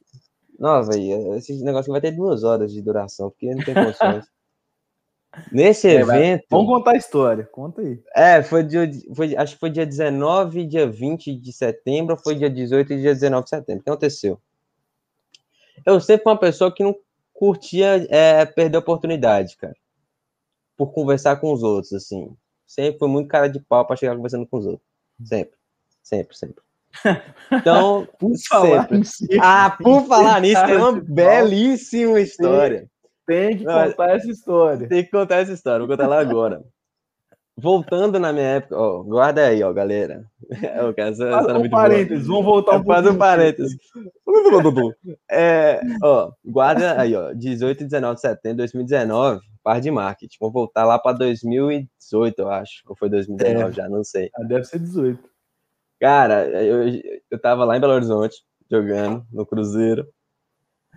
[0.60, 4.26] nossa, velho, esse negócio vai ter duas horas de duração, porque não tem condições.
[5.52, 6.46] Nesse é, evento.
[6.50, 8.02] Vamos contar a história, conta aí.
[8.16, 12.50] É, foi dia, foi, acho que foi dia 19, dia 20 de setembro, foi dia
[12.50, 13.82] 18 e dia 19 de setembro.
[13.82, 14.40] O que aconteceu?
[15.86, 16.96] Eu sempre fui uma pessoa que não
[17.34, 19.76] curtia é, perder oportunidade, cara.
[20.78, 22.36] Por conversar com os outros, assim.
[22.66, 24.88] Sempre foi muito cara de pau para chegar conversando com os outros.
[25.24, 25.58] Sempre.
[26.04, 26.64] Sempre, sempre.
[27.52, 29.26] Então, por falar nisso.
[29.42, 32.90] Ah, por falar nisso, tem uma belíssima história.
[33.26, 34.88] Tem que contar essa história.
[34.88, 36.64] Tem que contar essa história, vou contar lá agora.
[37.58, 40.26] Voltando na minha época, ó, guarda aí, ó, galera.
[40.78, 43.78] Eu quero, essa, Faz um parênteses, vamos voltar um Faz um parênteses.
[45.32, 50.36] é, ó, guarda aí, ó, 18 e 19 de setembro de 2019, par de marketing.
[50.40, 52.84] Vamos voltar lá para 2018, eu acho.
[52.88, 53.72] Ou foi 2019 é.
[53.72, 54.30] já, não sei.
[54.36, 55.18] Ah, deve ser 18.
[56.00, 60.06] Cara, eu, eu tava lá em Belo Horizonte, jogando no Cruzeiro.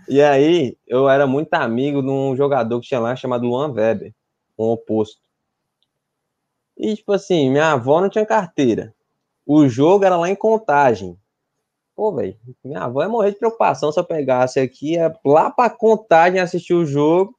[0.08, 4.14] E aí, eu era muito amigo de um jogador que tinha lá chamado Luan Weber,
[4.58, 5.20] um oposto.
[6.76, 8.94] E, tipo assim, minha avó não tinha carteira.
[9.44, 11.18] O jogo era lá em contagem.
[11.94, 15.68] Pô, velho, minha avó ia morrer de preocupação se eu pegasse aqui, ia lá pra
[15.68, 17.36] contagem assistir o jogo.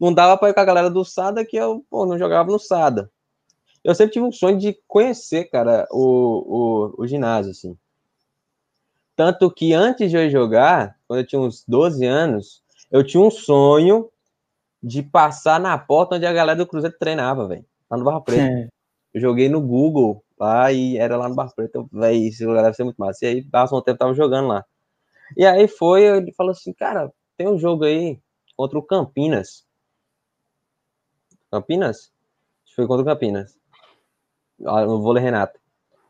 [0.00, 2.58] Não dava pra ir com a galera do Sada, que eu, pô, não jogava no
[2.58, 3.10] Sada.
[3.82, 7.76] Eu sempre tive um sonho de conhecer, cara, o, o, o ginásio, assim.
[9.16, 13.30] Tanto que antes de eu jogar, quando eu tinha uns 12 anos, eu tinha um
[13.30, 14.10] sonho
[14.82, 17.64] de passar na porta onde a galera do Cruzeiro treinava, velho.
[17.90, 18.42] Lá no Barra Preta.
[18.42, 18.68] É.
[19.14, 21.82] Eu joguei no Google lá e era lá no Barra Preta.
[21.90, 23.24] Velho, esse lugar deve ser muito massa.
[23.24, 24.64] E aí, passou um tempo, tava jogando lá.
[25.34, 28.20] E aí foi, ele falou assim, cara, tem um jogo aí
[28.54, 29.66] contra o Campinas.
[31.50, 32.12] Campinas?
[32.74, 33.58] Foi contra o Campinas.
[34.58, 35.58] No vôlei Renato.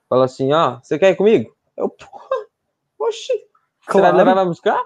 [0.08, 1.56] Falou assim, ó, você quer ir comigo?
[1.76, 2.25] Eu, porra,
[3.06, 3.32] Oxi,
[3.86, 4.06] claro.
[4.06, 4.82] você vai levar vai buscar?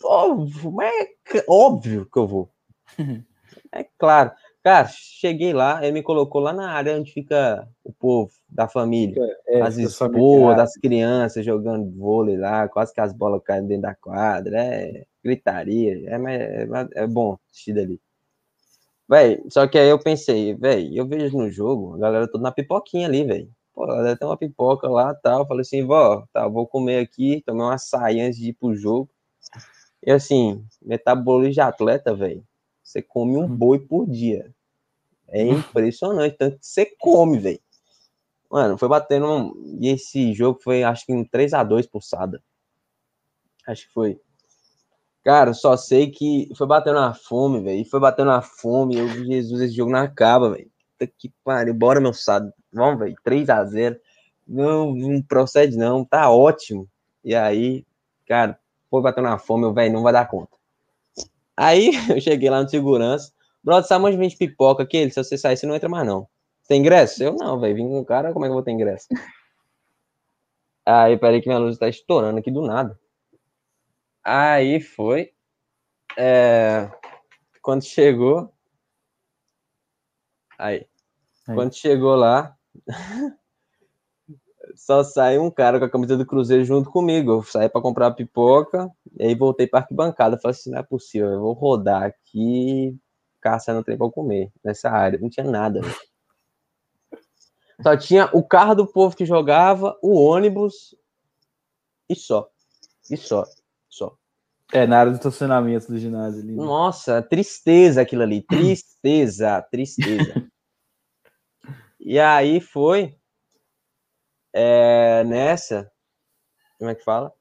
[0.00, 2.50] Pô, é óbvio que eu vou.
[3.72, 4.32] é claro.
[4.62, 9.22] Cara, cheguei lá, ele me colocou lá na área onde fica o povo da família.
[9.46, 13.94] É, as esposas, das crianças jogando vôlei lá, quase que as bolas caem dentro da
[13.94, 14.58] quadra.
[14.58, 16.08] É, gritaria.
[16.08, 18.00] É, é, é bom assistir dali.
[19.06, 22.50] Véi, só que aí eu pensei, véi, eu vejo no jogo, a galera toda na
[22.50, 23.50] pipoquinha ali, véi.
[23.74, 25.40] Pô, ela tem uma pipoca lá tal.
[25.40, 28.74] Eu falei assim, vó, tá, vou comer aqui, tomar um açaí antes de ir pro
[28.74, 29.10] jogo.
[30.02, 32.46] E assim, metabolismo de atleta, velho.
[32.82, 34.54] Você come um boi por dia.
[35.28, 37.60] É impressionante, tanto que você come, velho.
[38.50, 39.26] Mano, foi batendo.
[39.26, 39.78] Um...
[39.80, 42.42] E esse jogo foi, acho que um 3x2 por Sada.
[43.66, 44.20] Acho que foi.
[45.24, 47.84] Cara, só sei que foi batendo a fome, velho.
[47.86, 48.96] Foi batendo a fome.
[48.96, 50.70] Eu, Jesus, esse jogo não acaba, velho.
[51.06, 51.74] Que pariu.
[51.74, 52.52] Bora, meu Sada.
[52.72, 53.14] Vamos, velho.
[53.24, 53.98] 3x0.
[54.46, 56.04] Não, não procede, não.
[56.04, 56.88] Tá ótimo.
[57.24, 57.84] E aí,
[58.26, 58.58] cara,
[58.90, 59.64] foi batendo a fome.
[59.64, 60.56] Eu, velho, não vai dar conta.
[61.56, 63.32] Aí eu cheguei lá no segurança.
[63.62, 65.08] Brother, sabe onde vende pipoca aqui?
[65.10, 66.28] Se você sair, você não entra mais, não.
[66.68, 67.22] Tem ingresso?
[67.22, 67.74] Eu não, velho.
[67.74, 69.08] Vim com um cara, como é que eu vou ter ingresso?
[70.86, 72.98] Aí, peraí que minha luz tá estourando aqui do nada.
[74.22, 75.32] Aí foi.
[76.16, 76.90] É...
[77.62, 78.52] Quando chegou.
[80.58, 80.86] Aí.
[81.48, 81.54] Aí.
[81.54, 82.54] Quando chegou lá.
[84.74, 87.32] só saiu um cara com a camisa do Cruzeiro junto comigo.
[87.32, 90.38] Eu saí para comprar pipoca, e aí voltei para arquibancada.
[90.38, 92.96] Falei assim: não é possível, eu vou rodar aqui,
[93.40, 95.18] caçando trem para comer nessa área.
[95.18, 95.80] Não tinha nada.
[97.82, 100.96] Só tinha o carro do povo que jogava, o ônibus
[102.08, 102.48] e só.
[103.10, 103.44] E só.
[103.88, 104.16] Só.
[104.72, 106.52] É, na área do estacionamento do ginásio ali.
[106.52, 106.64] Né?
[106.64, 108.42] Nossa, tristeza aquilo ali.
[108.42, 110.46] Tristeza, tristeza.
[112.04, 113.16] e aí foi
[114.52, 115.90] é, nessa,
[116.78, 117.32] como é que fala?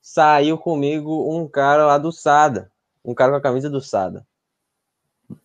[0.00, 2.70] Saiu comigo um cara lá do Sada,
[3.04, 4.26] um cara com a camisa do Sada.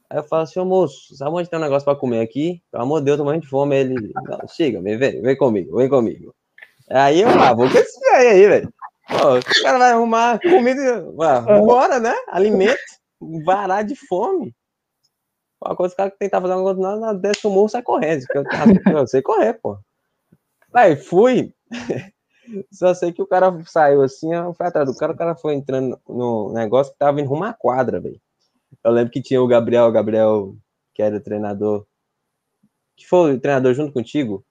[0.10, 2.64] Aí eu falo assim, moço, sabe onde tem um negócio para comer aqui?
[2.72, 3.76] Pelo amor de Deus, tô morrendo de fome.
[3.76, 6.34] Ele, não, chega, vem, vem, vem comigo, vem comigo.
[6.90, 8.74] Aí eu, ah, vou com esse velho aí, velho.
[9.10, 12.16] o cara vai arrumar comida, ah, bora, né?
[12.30, 12.80] Alimento,
[13.46, 14.56] varar de fome.
[15.68, 18.24] Uma coisa que o cara tentar fazer uma coisa, na desce o morro, sai correndo.
[18.34, 18.44] Eu,
[18.94, 19.78] eu sei correr, pô.
[20.74, 21.54] Aí fui.
[22.72, 26.00] Só sei que o cara saiu assim, foi atrás do cara, o cara foi entrando
[26.08, 28.22] no negócio que tava indo rumo à quadra, velho.
[28.82, 30.56] Eu lembro que tinha o Gabriel, o Gabriel,
[30.94, 31.86] que era o treinador,
[32.96, 34.46] que foi o treinador junto contigo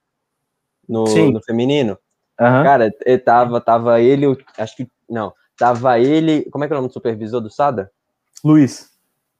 [0.87, 1.97] no, no feminino.
[2.39, 2.63] Uhum.
[2.63, 4.27] Cara, ele tava, tava ele,
[4.59, 7.91] acho que, não, tava ele, como é que é o nome do supervisor do SADA?
[8.43, 8.91] Luiz.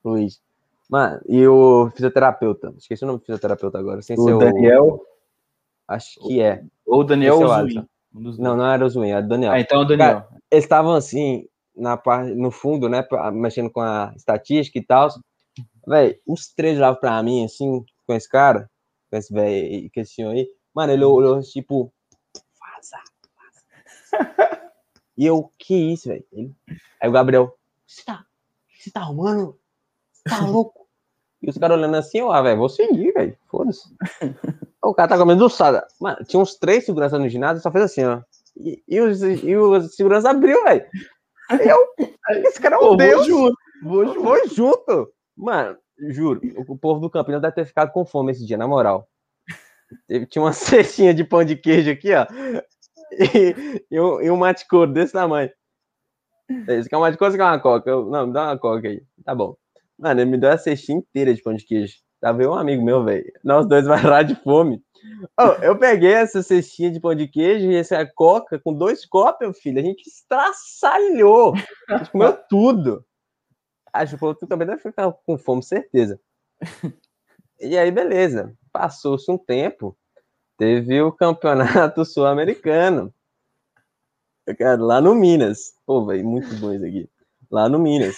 [0.04, 0.42] Luiz.
[0.90, 4.86] Mano, e o fisioterapeuta, esqueci o nome do fisioterapeuta agora, sem o ser Daniel.
[4.86, 5.06] O...
[5.88, 6.64] Acho que é.
[6.86, 7.86] Ou Daniel ou Zuin.
[8.14, 9.52] não, não era o Zuin, era o Daniel.
[9.52, 10.22] Ah, então é o Daniel.
[10.22, 11.46] Cara, eles estavam assim,
[11.76, 15.10] na parte, no fundo, né, mexendo com a estatística e tal.
[15.86, 18.70] Velho, os três olhavam pra mim, assim, com esse cara,
[19.10, 20.48] com esse velho, com esse senhor aí.
[20.74, 21.92] Mano, ele olhou, tipo,
[22.60, 22.98] vaza,
[23.36, 24.72] vaza.
[25.18, 26.26] e eu, que isso, velho?
[27.02, 28.26] Aí o Gabriel, você tá,
[28.78, 29.58] você tá arrumando?
[30.28, 30.88] Você tá louco?
[31.42, 33.84] E os caras olhando assim, ó, ah, velho, vou seguir, velho, foda-se.
[34.84, 35.86] O cara tá comendo doçada.
[36.00, 38.22] Mano, tinha uns três seguranças no ginásio, só fez assim, ó.
[38.56, 40.86] E, e, os, e o segurança abriu, velho.
[41.50, 41.88] Eu,
[42.46, 43.28] esse cara é um Pô, Deus.
[43.28, 44.24] Vou junto, vou junto.
[44.24, 45.14] Vou junto.
[45.36, 45.78] Mano,
[46.10, 49.08] juro, o povo do Campinas deve ter ficado com fome esse dia, na moral.
[50.30, 52.26] Tinha uma cestinha de pão de queijo aqui, ó.
[53.12, 55.50] E, e, um, e um mate cor desse tamanho.
[56.68, 57.90] Esse aqui é um mate cor, esse aqui é uma coca.
[57.90, 59.04] Eu, não, me dá uma coca aí.
[59.24, 59.56] Tá bom.
[59.98, 61.96] Mano, ele me deu a cestinha inteira de pão de queijo.
[62.20, 63.32] Tava eu um amigo meu, velho.
[63.44, 64.82] Nós dois vai de fome.
[65.40, 69.40] Oh, eu peguei essa cestinha de pão de queijo e essa coca com dois copos,
[69.42, 69.80] meu filho.
[69.80, 71.54] A gente estraçalhou.
[71.90, 73.06] A gente comeu tudo.
[73.94, 76.20] Acho que tu também deve ficar com fome, certeza.
[77.60, 78.56] E aí, beleza.
[78.72, 79.98] Passou-se um tempo.
[80.58, 83.14] Teve o campeonato sul-americano.
[84.80, 85.74] Lá no Minas.
[85.86, 87.10] Pô, velho, muito bom isso aqui.
[87.50, 88.16] Lá no Minas.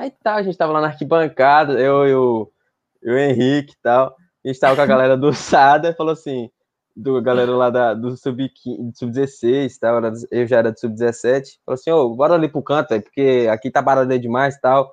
[0.00, 4.16] Aí tá, a gente tava lá na arquibancada, eu e o Henrique e tal.
[4.42, 6.50] A gente tava com a galera do SADA falou assim,
[6.96, 11.90] do galera lá da, do Sub-16 sub tal, eu já era do Sub-17, falou assim,
[11.90, 14.90] ô, bora ali pro canto, porque aqui tá parado demais e tal.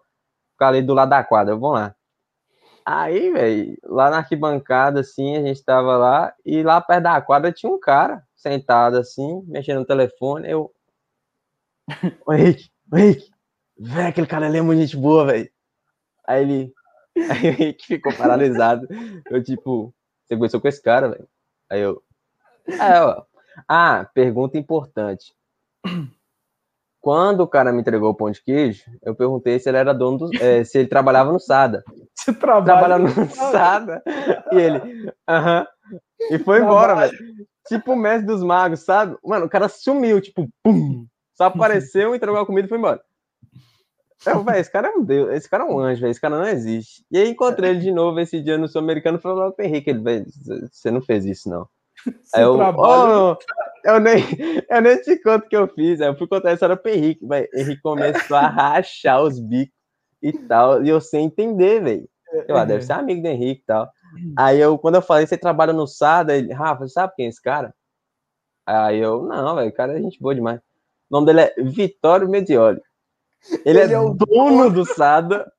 [0.51, 1.95] Ficar ali do lado da quadra, vamos lá.
[2.85, 7.53] Aí, velho, lá na arquibancada, assim, a gente tava lá, e lá perto da quadra
[7.53, 10.49] tinha um cara sentado assim, mexendo no telefone.
[10.49, 10.69] Eu.
[12.25, 13.36] Ô Henrique, ô Henrique,
[13.79, 15.49] velho, aquele cara ali é muito gente boa, velho.
[16.25, 16.73] Aí ele,
[17.29, 18.87] Aí o Henrique ficou paralisado.
[19.29, 19.93] Eu, tipo,
[20.25, 21.27] você conheceu com esse cara, velho?
[21.69, 22.01] Aí eu.
[22.67, 23.23] É, ó.
[23.67, 25.33] Ah, pergunta importante.
[27.01, 30.17] Quando o cara me entregou o pão de queijo, eu perguntei se ele era dono
[30.17, 30.37] do.
[30.37, 31.83] É, se ele trabalhava no SADA.
[32.13, 34.03] Você trabalha no SADA?
[34.51, 35.61] E ele, aham.
[35.61, 35.99] Uh -huh.
[36.31, 37.17] E foi embora, velho.
[37.67, 39.15] Tipo o mestre dos magos, sabe?
[39.23, 41.05] Mano, o cara sumiu, tipo, pum.
[41.33, 43.01] Só apareceu, entregou a comida e foi embora.
[44.25, 46.37] Eu, véio, esse cara é um Deus, esse cara é um anjo, véio, esse cara
[46.37, 47.05] não existe.
[47.11, 49.99] E aí encontrei ele de novo esse dia no Sul-Americano e falou pro Henrique, ele,
[49.99, 50.25] véio,
[50.71, 51.67] você não fez isso, não.
[52.33, 53.35] Aí eu, oh,
[53.83, 54.23] eu, nem,
[54.69, 55.99] eu nem te conto o que eu fiz.
[55.99, 57.47] Aí eu fui contar essa história pro Henrique, véio.
[57.53, 59.75] Henrique começou a rachar os bicos
[60.21, 62.09] e tal, e eu sem entender, velho.
[62.47, 63.89] Eu, ah, deve ser amigo do Henrique e tal.
[64.37, 67.29] Aí eu, quando eu falei, você trabalha no SADA, ele, Rafa, você sabe quem é
[67.29, 67.73] esse cara?
[68.65, 70.59] Aí eu, não, velho, o cara é gente boa demais.
[71.09, 72.81] O nome dele é Vitório Medioli.
[73.65, 75.51] Ele, ele é, é, o dono do SADA,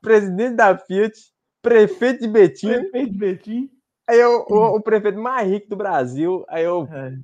[0.00, 1.12] presidente da Fiat,
[1.60, 2.68] prefeito de Betim.
[2.68, 3.70] Prefeito de Betim.
[4.08, 6.44] Aí eu, o, o, prefeito mais rico do Brasil.
[6.48, 6.88] Aí eu.
[6.92, 7.16] É.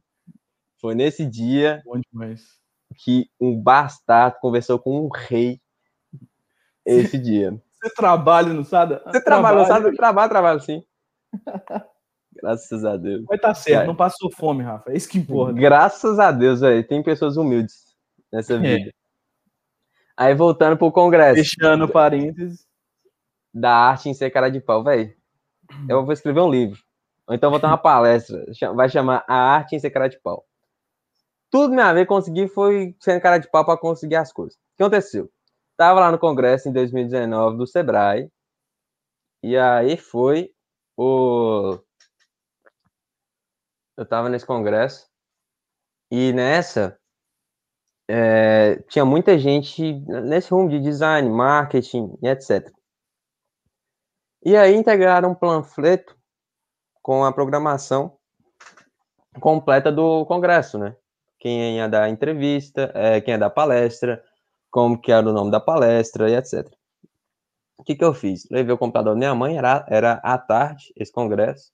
[0.81, 1.83] Foi nesse dia
[2.97, 5.61] que um bastardo conversou com um rei
[6.87, 7.61] esse dia.
[7.81, 9.03] Você trabalha no SADA?
[9.05, 9.92] Você trabalha no SADA?
[9.94, 10.83] Trabalho, trabalho sim.
[12.40, 13.25] Graças a Deus.
[13.25, 13.87] Vai estar tá certo, é.
[13.87, 14.92] não passou fome, Rafa.
[14.92, 15.53] É isso que importa.
[15.53, 16.87] Graças a Deus, velho.
[16.87, 17.97] Tem pessoas humildes
[18.33, 18.59] nessa é.
[18.59, 18.92] vida.
[20.18, 21.37] Aí voltando pro congresso.
[21.37, 22.66] Fechando parênteses.
[23.54, 25.14] Da arte em ser cara de pau, velho.
[25.88, 26.83] Eu vou escrever um livro.
[27.24, 28.44] Ou então vou ter uma palestra.
[28.74, 30.44] Vai chamar A Arte em ser cara de pau.
[31.48, 34.54] Tudo minha vez consegui foi sendo cara de pau para conseguir as coisas.
[34.54, 35.31] O que aconteceu?
[35.76, 38.28] Tava lá no congresso em 2019 do Sebrae.
[39.40, 40.52] E aí foi
[40.96, 41.78] o.
[43.96, 45.09] Eu tava nesse congresso.
[46.11, 46.98] E nessa,
[48.09, 49.92] é, tinha muita gente
[50.25, 52.73] nesse rumo de design, marketing etc.
[54.42, 56.16] E aí integraram um panfleto
[57.03, 58.16] com a programação
[59.40, 60.97] completa do congresso, né?
[61.38, 64.23] Quem ia dar entrevista, é, quem ia dar palestra,
[64.71, 66.66] como que era o nome da palestra e etc.
[67.77, 68.49] O que que eu fiz?
[68.51, 71.71] Levei o computador da minha mãe, era, era à tarde esse congresso.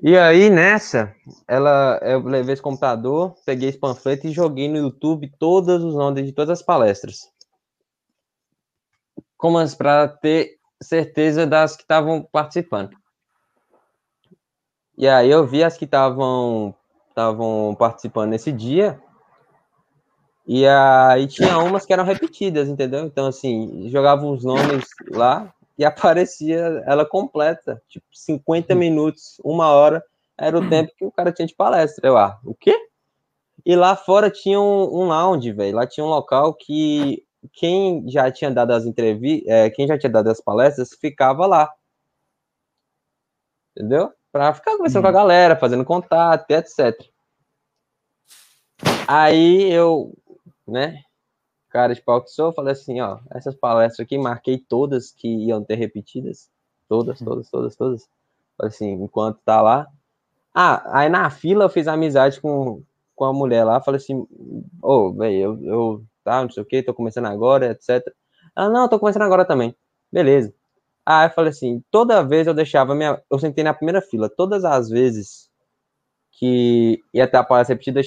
[0.00, 1.12] E aí, nessa,
[1.46, 6.24] ela, eu levei esse computador, peguei esse panfleto e joguei no YouTube todos os nomes
[6.24, 7.28] de todas as palestras.
[9.36, 12.96] Como para ter certeza das que estavam participando.
[14.96, 16.74] E aí eu vi as que estavam
[17.08, 19.00] estavam participando nesse dia.
[20.46, 23.04] E aí tinha umas que eram repetidas, entendeu?
[23.04, 28.76] Então, assim, jogava os nomes lá, e aparecia ela completa, tipo 50 hum.
[28.76, 30.02] minutos, uma hora,
[30.36, 32.08] era o tempo que o cara tinha de palestra.
[32.08, 32.76] Eu, ah, o quê?
[33.64, 35.76] E lá fora tinha um, um lounge, velho.
[35.76, 40.10] Lá tinha um local que quem já tinha dado as entrevistas, é, quem já tinha
[40.10, 41.72] dado as palestras, ficava lá.
[43.76, 44.12] Entendeu?
[44.32, 45.14] Pra ficar conversando com a hum.
[45.14, 46.94] galera, fazendo contato, etc.
[49.06, 50.12] Aí eu,
[50.66, 51.02] né,
[51.70, 55.62] cara de pau que sou, falei assim, ó, essas palestras aqui, marquei todas que iam
[55.64, 56.50] ter repetidas,
[56.88, 58.08] todas, todas, todas, todas,
[58.60, 59.86] assim, enquanto tá lá.
[60.54, 62.82] Ah, aí na fila eu fiz amizade com,
[63.14, 64.28] com a mulher lá, falei assim, ô,
[64.82, 68.02] oh, velho, eu, eu, tá, não sei o que, tô começando agora, etc.
[68.56, 69.74] Ah, não, tô começando agora também.
[70.12, 70.52] Beleza.
[71.06, 74.64] Aí eu falei assim, toda vez eu deixava minha, eu sentei na primeira fila, todas
[74.64, 75.47] as vezes
[76.32, 78.00] que ia ter a palestra repetida,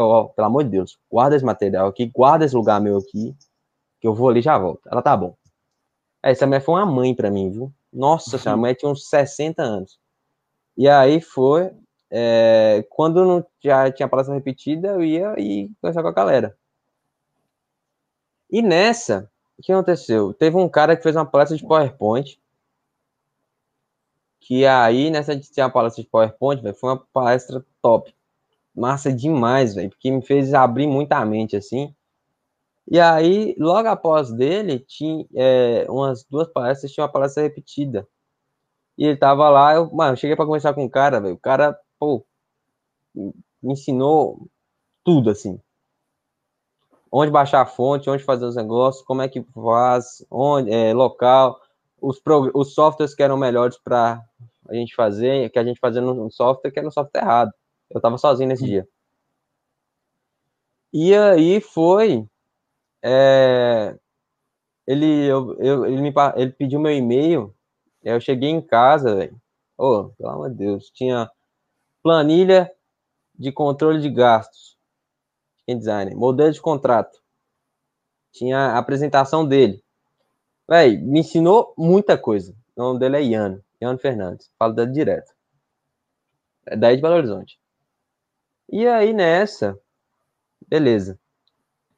[0.00, 3.34] oh, pelo amor de Deus, guarda esse material aqui, guarda esse lugar meu aqui,
[4.00, 4.88] que eu vou ali e já volto.
[4.90, 5.36] Ela tá bom.
[6.22, 7.72] Essa mulher foi uma mãe para mim, viu?
[7.92, 9.98] Nossa senhora, a mulher tinha uns 60 anos.
[10.76, 11.70] E aí foi,
[12.10, 16.56] é, quando não, já tinha palestra repetida, eu ia e conversar com a galera.
[18.50, 20.34] E nessa, o que aconteceu?
[20.34, 22.38] Teve um cara que fez uma palestra de PowerPoint,
[24.46, 28.14] que aí, nessa de ter uma palestra de PowerPoint, foi uma palestra top.
[28.72, 31.92] Massa demais, velho, porque me fez abrir muita mente, assim.
[32.88, 38.06] E aí, logo após dele, tinha é, umas duas palestras, tinha uma palestra repetida.
[38.96, 41.34] E ele tava lá, eu, mano, eu cheguei para conversar com o cara, velho.
[41.34, 42.24] O cara, pô,
[43.12, 44.48] me ensinou
[45.02, 45.60] tudo, assim.
[47.10, 51.60] Onde baixar a fonte, onde fazer os negócios, como é que faz, onde, é, local,
[52.06, 52.22] os,
[52.54, 54.22] os softwares que eram melhores para
[54.68, 57.52] a gente fazer, que a gente fazia no software que era no software errado.
[57.90, 58.86] Eu estava sozinho nesse dia.
[60.92, 62.26] E aí foi.
[63.02, 63.96] É,
[64.86, 67.52] ele, eu, eu, ele, me, ele pediu meu e-mail.
[68.02, 69.40] Eu cheguei em casa, velho.
[69.76, 70.90] Oh, pelo amor de Deus.
[70.90, 71.28] Tinha
[72.02, 72.70] planilha
[73.36, 74.76] de controle de gastos.
[75.66, 76.14] Em design.
[76.14, 77.20] Modelo de contrato.
[78.32, 79.82] Tinha a apresentação dele.
[80.68, 82.54] Véi, me ensinou muita coisa.
[82.76, 84.50] O nome dele é Ian, Ian Fernandes.
[84.58, 85.32] Falo dele direto.
[86.66, 87.58] É daí de Belo Horizonte.
[88.68, 89.78] E aí nessa,
[90.68, 91.18] beleza.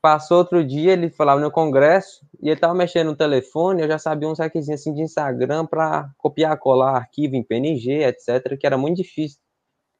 [0.00, 3.98] Passou outro dia, ele falava no congresso, e ele tava mexendo no telefone, eu já
[3.98, 8.78] sabia uns requisitos assim de Instagram para copiar, colar arquivo em PNG, etc, que era
[8.78, 9.40] muito difícil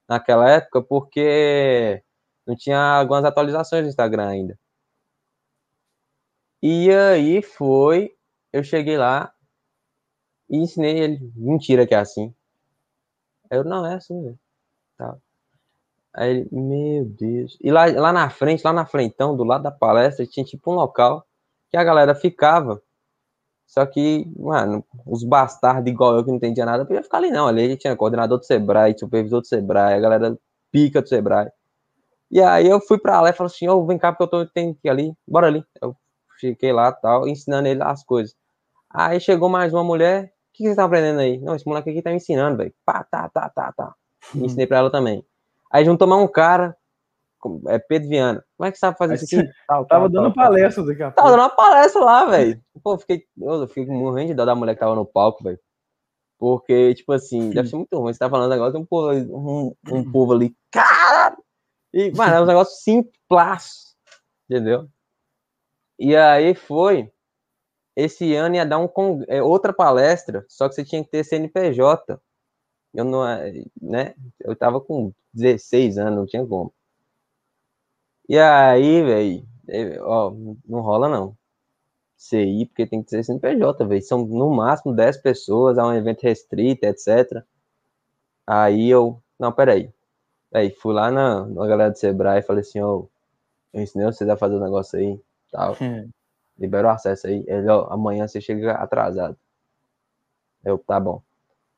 [0.08, 2.02] naquela época, porque
[2.46, 4.58] não tinha algumas atualizações do Instagram ainda.
[6.62, 8.12] E aí foi,
[8.58, 9.32] eu cheguei lá
[10.48, 12.34] e ensinei ele, mentira que é assim.
[13.50, 14.36] Eu, não, é assim.
[14.96, 15.16] Tá.
[16.14, 17.56] Aí ele, meu Deus.
[17.60, 20.74] E lá, lá na frente, lá na frentão, do lado da palestra, tinha tipo um
[20.74, 21.26] local
[21.70, 22.82] que a galera ficava.
[23.66, 27.46] Só que, mano, os bastardos igual eu que não entendia nada, podia ficar ali não.
[27.46, 30.38] Ali tinha coordenador do Sebrae, supervisor do Sebrae, a galera
[30.72, 31.50] pica do Sebrae.
[32.30, 34.28] E aí eu fui pra lá e falei assim, ô, oh, vem cá porque eu
[34.28, 35.64] tô tendo que ir ali, bora ali.
[35.82, 35.94] Eu
[36.40, 38.34] fiquei lá tal, ensinando ele as coisas.
[39.00, 41.38] Aí chegou mais uma mulher, o que, que você tá aprendendo aí?
[41.38, 42.74] Não, esse moleque aqui tá me ensinando, velho.
[42.84, 43.94] Pá, tá, tá, tá, tá.
[44.34, 44.44] Hum.
[44.44, 45.24] Ensinei pra ela também.
[45.70, 46.76] Aí juntou mais um cara,
[47.68, 48.44] é Pedro Viana.
[48.56, 49.48] Como é que sabe fazer isso aqui?
[49.68, 51.16] Tal, tava tal, dando tal, palestra daqui a pouco.
[51.16, 52.60] Tava dando uma palestra lá, velho.
[52.82, 55.60] Pô, fiquei, eu fiquei morrendo de dó da mulher que tava no palco, velho.
[56.36, 58.12] Porque, tipo assim, deve ser muito ruim.
[58.12, 61.36] Você tá falando agora, tem um povo, um, um povo ali, cara!
[61.94, 63.94] E, mano, é um negócio simples,
[64.50, 64.88] entendeu?
[65.96, 67.12] E aí foi.
[67.98, 68.88] Esse ano ia dar um,
[69.26, 72.20] é, outra palestra, só que você tinha que ter CNPJ.
[72.94, 74.14] Eu não, é, né?
[74.38, 76.72] Eu tava com 16 anos, não tinha como.
[78.28, 80.30] E aí, velho, é, ó,
[80.64, 81.36] não rola não.
[82.16, 84.02] CI, porque tem que ser CNPJ, velho.
[84.02, 87.42] São no máximo 10 pessoas, é um evento restrito, etc.
[88.46, 89.92] Aí eu, não, peraí.
[90.54, 93.06] Aí fui lá na, na galera do Sebrae e falei assim, ó,
[93.72, 95.20] eu ensinei vocês a fazer o um negócio aí,
[95.50, 95.76] tal.
[95.82, 96.08] Hum.
[96.58, 97.44] Libera o acesso aí.
[97.46, 99.36] Ele, ó, amanhã você chega atrasado.
[100.64, 101.22] Eu, tá bom.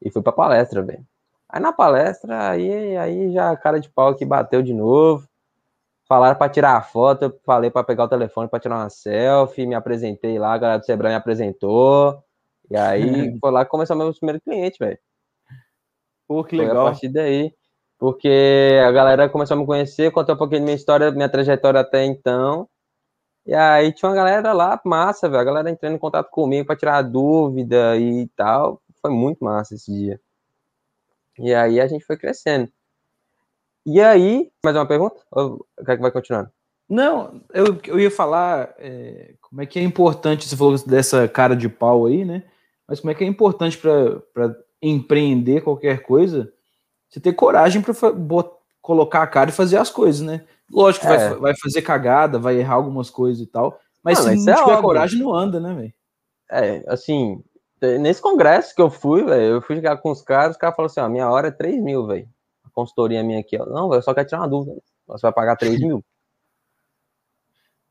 [0.01, 1.07] E fui pra palestra, velho.
[1.49, 5.28] Aí na palestra, aí, aí já a cara de pau que bateu de novo.
[6.09, 9.66] Falaram para tirar a foto, eu falei para pegar o telefone para tirar uma selfie,
[9.66, 12.22] me apresentei lá, a galera do Sebrae me apresentou.
[12.68, 14.99] E aí foi lá que começou meu primeiro cliente, velho.
[16.26, 16.74] Pô, que legal.
[16.74, 17.55] Foi a partir daí.
[17.99, 21.81] Porque a galera começou a me conhecer, contou um pouquinho da minha história, minha trajetória
[21.81, 22.66] até então.
[23.51, 25.40] E aí tinha uma galera lá, massa, velho.
[25.40, 28.80] A galera entrando em contato comigo para tirar dúvida e tal.
[29.03, 30.20] Foi muito massa esse dia.
[31.36, 32.70] E aí a gente foi crescendo.
[33.84, 35.20] E aí, mais uma pergunta?
[35.32, 36.48] Ou quer que vai continuando?
[36.88, 41.57] Não, eu, eu ia falar é, como é que é importante, você falou dessa cara
[41.57, 42.44] de pau aí, né?
[42.86, 46.53] Mas como é que é importante para empreender qualquer coisa,
[47.09, 47.94] você ter coragem para
[48.80, 50.46] colocar a cara e fazer as coisas, né?
[50.71, 51.31] Lógico que é.
[51.31, 54.57] vai, vai fazer cagada, vai errar algumas coisas e tal, mas não, se não é
[54.57, 54.83] tiver óbvio.
[54.83, 55.95] coragem, não anda, né, velho?
[56.51, 57.43] É, assim,
[58.01, 60.91] nesse congresso que eu fui, velho, eu fui jogar com os caras, os caras falaram
[60.91, 62.29] assim, ó, minha hora é 3 mil, velho
[62.81, 63.66] consultoria minha aqui, ó.
[63.66, 64.81] Não, eu só quero tirar uma dúvida.
[65.07, 66.05] Você vai pagar 3 mil.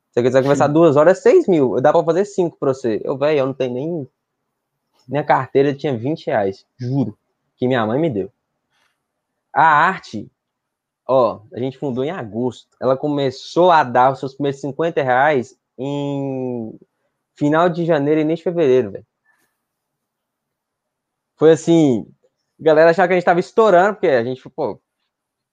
[0.10, 1.80] Se você quiser conversar duas horas, é 6 mil.
[1.80, 3.00] Dá pra fazer 5 pra você.
[3.04, 4.10] Eu, velho, eu não tenho nem.
[5.08, 6.66] Minha carteira tinha 20 reais.
[6.78, 7.18] Juro.
[7.56, 8.32] Que minha mãe me deu.
[9.54, 10.32] A arte,
[11.10, 12.78] ó, a gente fundou em agosto.
[12.80, 16.80] Ela começou a dar os seus primeiros 50 reais em
[17.36, 19.06] final de janeiro e início de fevereiro, velho.
[21.36, 22.06] Foi assim,
[22.60, 24.80] a galera achava que a gente tava estourando, porque a gente, pô,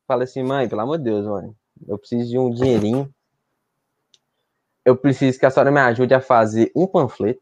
[0.07, 1.51] fala assim, mãe, pelo amor de Deus, mãe,
[1.89, 3.11] eu preciso de um dinheirinho.
[4.85, 7.41] Eu preciso que a senhora me ajude a fazer um panfleto.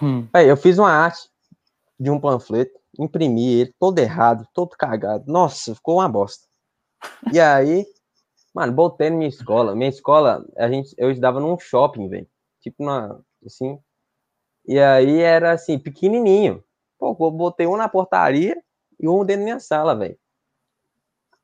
[0.00, 0.26] Hum.
[0.32, 1.28] Aí, eu fiz uma arte
[2.00, 5.30] de um panfleto, imprimi ele todo errado, todo cagado.
[5.30, 6.51] Nossa, ficou uma bosta.
[7.32, 7.86] E aí,
[8.54, 9.74] mano, botei na minha escola.
[9.74, 12.28] Minha escola, a gente, eu estudava num shopping, velho.
[12.60, 13.78] Tipo, na, assim.
[14.66, 16.62] E aí era assim, pequenininho.
[16.98, 18.56] Pô, botei um na portaria
[19.00, 20.18] e um dentro da minha sala, velho.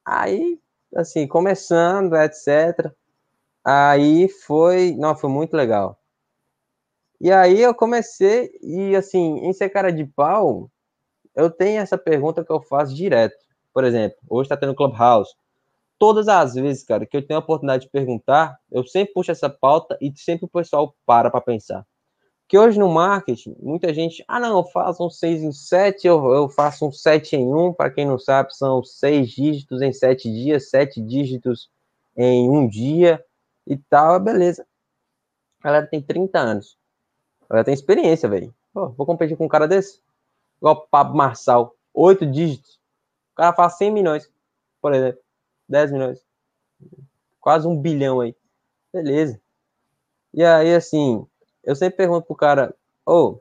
[0.04, 0.60] Aí,
[0.94, 2.92] assim, começando, etc.
[3.64, 5.98] Aí foi, não, foi muito legal.
[7.20, 10.70] E aí eu comecei, e assim, em ser cara de pau,
[11.34, 13.36] eu tenho essa pergunta que eu faço direto.
[13.74, 15.34] Por exemplo, hoje tá tendo Clubhouse.
[15.98, 19.50] Todas as vezes, cara, que eu tenho a oportunidade de perguntar, eu sempre puxo essa
[19.50, 21.84] pauta e sempre o pessoal para para pensar.
[22.46, 26.32] Que hoje no marketing, muita gente, ah, não, eu faço um 6 em 7, eu,
[26.32, 30.30] eu faço um 7 em 1, para quem não sabe, são 6 dígitos em 7
[30.30, 31.68] dias, 7 dígitos
[32.16, 33.22] em um dia
[33.66, 34.66] e tal, beleza.
[35.60, 36.78] A galera tem 30 anos.
[37.50, 38.54] Ela tem experiência, velho.
[38.72, 40.00] Vou competir com um cara desse?
[40.58, 42.78] Igual o Pablo Marçal, 8 dígitos.
[43.32, 44.30] O cara faz 100 milhões,
[44.80, 45.20] por exemplo.
[45.68, 46.24] 10 milhões.
[47.40, 48.34] Quase um bilhão aí.
[48.92, 49.40] Beleza.
[50.32, 51.26] E aí, assim,
[51.64, 53.40] eu sempre pergunto pro cara, ô, oh,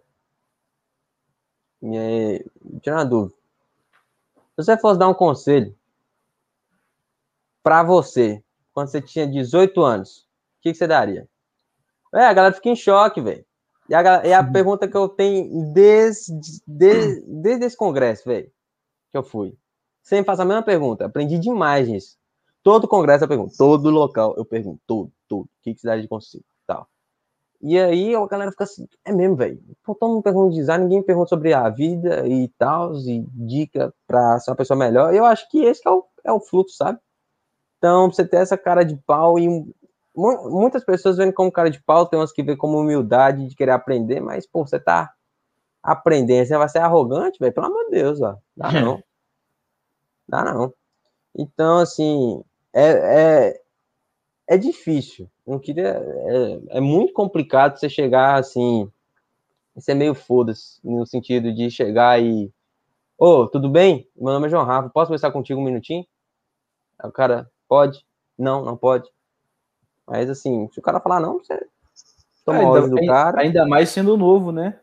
[2.81, 3.37] tira uma dúvida.
[4.35, 5.77] Se você fosse dar um conselho
[7.61, 11.27] para você, quando você tinha 18 anos, o que, que você daria?
[12.13, 13.45] É, a galera fica em choque, velho.
[13.89, 16.33] E a, e a pergunta que eu tenho desde,
[16.65, 18.51] desde, desde esse congresso, velho,
[19.11, 19.55] que eu fui.
[20.07, 21.05] Sempre faço a mesma pergunta.
[21.05, 22.17] Aprendi demais nisso.
[22.63, 25.43] Todo congresso eu pergunto, todo local eu pergunto, todo, todo.
[25.43, 26.45] O que, daria de conselho?
[26.65, 26.87] Tal.
[27.61, 29.61] E aí a galera fica assim, é mesmo, velho.
[29.85, 34.39] Todo mundo pergunta de design, ninguém pergunta sobre a vida e tal, e dica pra
[34.39, 35.13] ser uma pessoa melhor.
[35.13, 36.99] Eu acho que esse que é, o, é o fluxo, sabe?
[37.77, 39.65] Então, você ter essa cara de pau e
[40.15, 43.71] muitas pessoas veem como cara de pau, tem umas que vê como humildade de querer
[43.71, 45.11] aprender, mas, pô, você tá
[45.83, 48.37] aprendendo, você vai ser arrogante, velho, pelo amor de Deus, ó.
[48.55, 49.03] Dá não.
[50.27, 50.73] Dá não.
[51.35, 53.61] Então, assim, é, é,
[54.47, 55.29] é difícil.
[55.45, 56.01] Não queria.
[56.69, 58.91] É, é muito complicado você chegar assim.
[59.75, 62.51] Isso é meio foda-se, no sentido de chegar e.
[63.17, 64.07] Ô, oh, tudo bem?
[64.15, 66.05] Meu nome é João Rafa, posso conversar contigo um minutinho?
[67.03, 68.05] O cara, pode?
[68.37, 69.09] Não, não pode.
[70.05, 71.67] Mas assim, se o cara falar não, você
[72.45, 73.41] toma ah, ainda, do cara.
[73.41, 74.79] Ainda mais sendo novo, né?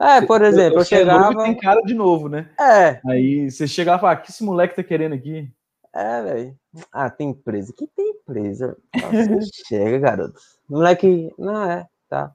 [0.00, 1.44] É, por exemplo, eu, eu chegava.
[1.44, 2.50] tem cara de novo, né?
[2.58, 3.00] É.
[3.08, 5.50] Aí você chegava e falava, que esse moleque tá querendo aqui?
[5.92, 6.58] É, velho.
[6.92, 7.72] Ah, tem empresa.
[7.72, 8.76] Que tem empresa?
[9.68, 10.40] chega, garoto.
[10.68, 11.32] Moleque.
[11.38, 12.34] Não, é, tá.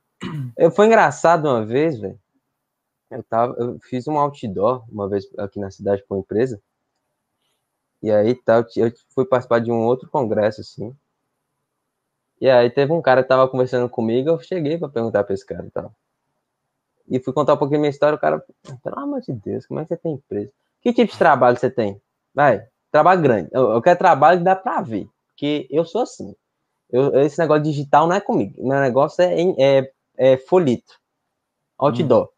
[0.58, 2.20] Eu, foi engraçado uma vez, velho.
[3.12, 6.62] Eu, tava, eu fiz um outdoor uma vez aqui na cidade com uma empresa.
[8.02, 10.96] E aí tá, eu fui participar de um outro congresso, assim.
[12.40, 15.46] E aí teve um cara que tava conversando comigo, eu cheguei para perguntar pra esse
[15.46, 15.94] cara e tal.
[17.10, 18.44] E fui contar um pouquinho minha história, o cara,
[18.84, 20.52] pelo amor de Deus, como é que você tem empresa?
[20.82, 22.00] Que tipo de trabalho você tem?
[22.34, 23.50] Vai, trabalho grande.
[23.52, 25.08] Eu, eu quero trabalho que dá para ver.
[25.30, 26.36] Porque eu sou assim.
[26.90, 28.56] Eu, esse negócio digital não é comigo.
[28.66, 31.00] Meu negócio é, é, é folito.
[31.78, 32.26] Outdoor.
[32.26, 32.30] Hum.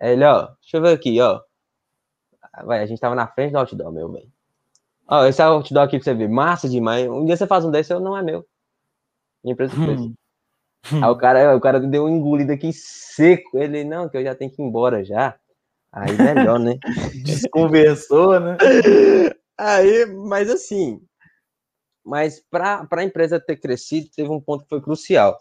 [0.00, 1.40] Ele, ó, deixa eu ver aqui, ó.
[2.64, 4.30] Vai, a gente tava na frente do outdoor, meu bem.
[5.06, 6.28] Ó, esse é o outdoor aqui pra você ver.
[6.28, 7.08] Massa demais.
[7.08, 8.46] Um dia você faz um desse, eu não é meu.
[9.42, 10.00] Minha empresa fez.
[10.84, 13.58] Aí o cara, o cara deu um engolido aqui seco.
[13.58, 15.38] Ele, não, que eu já tenho que ir embora já.
[15.92, 16.78] Aí melhor, né?
[17.24, 18.56] Desconversou, né?
[19.58, 21.02] Aí, mas assim,
[22.04, 25.38] mas para a empresa ter crescido, teve um ponto que foi crucial.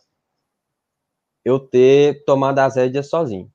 [1.43, 3.49] Eu ter tomado as rédeas sozinho.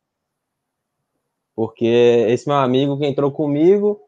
[1.55, 1.85] Porque
[2.29, 4.01] esse meu amigo que entrou comigo,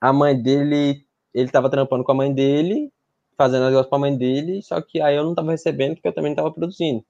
[0.00, 2.92] a mãe dele, ele estava trampando com a mãe dele,
[3.36, 6.12] fazendo negócio para a mãe dele, só que aí eu não estava recebendo porque eu
[6.12, 7.04] também não estava produzindo.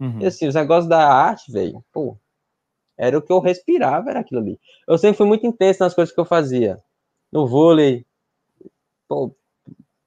[0.00, 0.20] Uhum.
[0.20, 2.16] E assim, os negócios da arte, velho, pô,
[2.96, 4.60] era o que eu respirava, era aquilo ali.
[4.86, 6.82] Eu sempre fui muito intenso nas coisas que eu fazia.
[7.32, 8.04] No vôlei,
[9.08, 9.34] pô,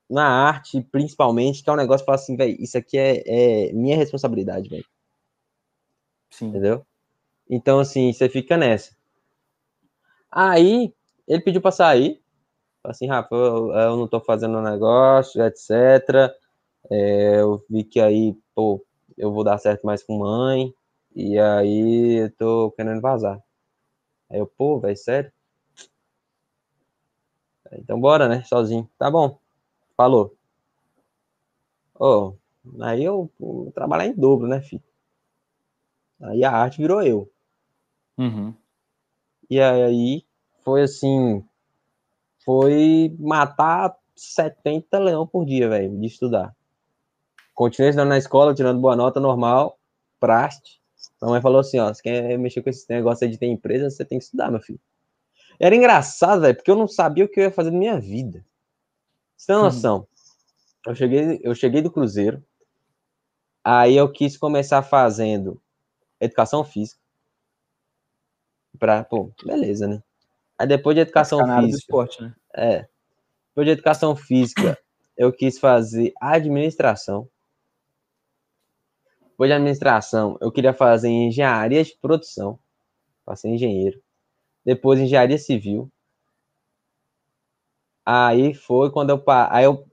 [0.09, 3.23] na arte, principalmente, que é um negócio que fala assim, velho, isso aqui é,
[3.69, 4.85] é minha responsabilidade, velho.
[6.29, 6.47] Sim.
[6.47, 6.85] Entendeu?
[7.49, 8.95] Então, assim, você fica nessa.
[10.31, 10.93] Aí,
[11.27, 12.21] ele pediu pra sair.
[12.87, 16.33] Assim, Rafa, eu, eu não tô fazendo negócio, etc.
[16.89, 18.83] É, eu vi que aí, pô,
[19.17, 20.73] eu vou dar certo mais com mãe.
[21.13, 23.43] E aí eu tô querendo vazar.
[24.29, 25.31] Aí eu, pô, velho, sério?
[27.73, 28.43] Então bora, né?
[28.43, 28.89] Sozinho.
[28.97, 29.37] Tá bom.
[29.97, 30.33] Falou.
[31.99, 32.35] Oh,
[32.81, 34.83] aí eu vou trabalhar em dobro, né, filho?
[36.21, 37.29] Aí a arte virou eu.
[38.17, 38.53] Uhum.
[39.49, 40.23] E aí
[40.63, 41.43] foi assim,
[42.47, 46.55] foi matar 70 leão por dia, velho, de estudar.
[47.53, 49.77] Continuei estudando na escola, tirando boa nota normal,
[50.17, 50.81] praste.
[51.21, 54.05] A mãe falou assim, ó, você quer mexer com esse negócio de ter empresa, você
[54.05, 54.79] tem que estudar, meu filho.
[55.59, 58.45] Era engraçado, velho, porque eu não sabia o que eu ia fazer na minha vida.
[59.35, 60.07] Você tem noção?
[60.85, 62.41] Eu cheguei, eu cheguei do Cruzeiro,
[63.61, 65.61] aí eu quis começar fazendo
[66.17, 67.01] educação física.
[68.79, 70.01] Pra, pô, beleza, né?
[70.57, 71.61] Aí depois de educação física.
[71.61, 72.35] Do esporte, né?
[72.55, 72.87] É.
[73.49, 74.77] Depois de educação física,
[75.15, 77.27] eu quis fazer administração.
[79.21, 82.57] Depois de administração, eu queria fazer engenharia de produção,
[83.23, 84.01] para ser engenheiro.
[84.65, 85.91] Depois engenharia civil.
[88.05, 89.85] Aí foi quando eu aí eu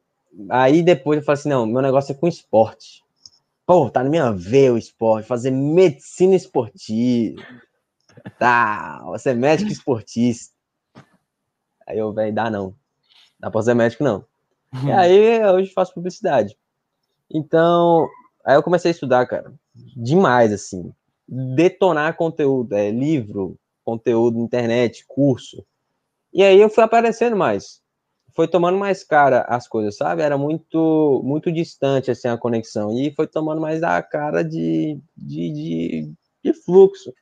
[0.49, 3.03] aí depois eu falei assim, não, meu negócio é com esporte.
[3.67, 7.43] Pô, tá na minha veia o esporte, fazer medicina esportiva.
[8.39, 10.54] Tá, você é médico esportista.
[11.87, 12.75] Aí eu, velho, dá não.
[13.39, 14.25] Dá pra ser médico, não.
[14.85, 16.57] E aí, hoje faço publicidade.
[17.31, 18.09] Então,
[18.45, 20.93] Aí eu comecei a estudar, cara, demais, assim.
[21.27, 25.65] Detonar conteúdo, é, livro, conteúdo internet, curso.
[26.33, 27.83] E aí eu fui aparecendo mais.
[28.37, 30.21] Foi tomando mais cara as coisas, sabe?
[30.21, 32.93] Era muito muito distante, assim, a conexão.
[32.99, 36.13] E foi tomando mais a cara de, de, de,
[36.45, 37.15] de fluxo.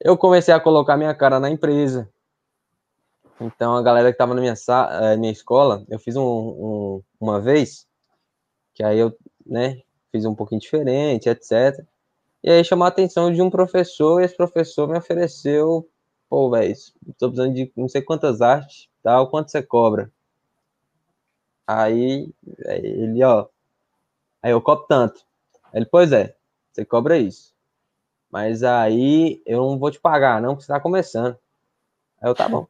[0.00, 2.08] Eu comecei a colocar minha cara na empresa.
[3.40, 7.40] Então, a galera que estava na minha, eh, minha escola, eu fiz um, um, uma
[7.40, 7.86] vez,
[8.74, 9.16] que aí eu
[9.46, 9.82] né?
[10.10, 11.84] Fiz um pouquinho diferente, etc.
[12.42, 15.88] E aí chamou a atenção de um professor, e esse professor me ofereceu,
[16.28, 16.74] pô, velho,
[17.18, 20.10] tô precisando de não sei quantas artes, tal, quanto você cobra?
[21.66, 22.32] Aí
[22.66, 23.46] ele, ó,
[24.42, 25.24] aí eu cobro tanto.
[25.72, 26.34] Ele, pois é,
[26.72, 27.54] você cobra isso.
[28.30, 31.38] Mas aí eu não vou te pagar, não, porque você tá começando.
[32.20, 32.66] Aí eu, tá bom.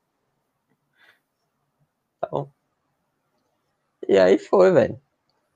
[4.08, 5.00] E aí foi, velho.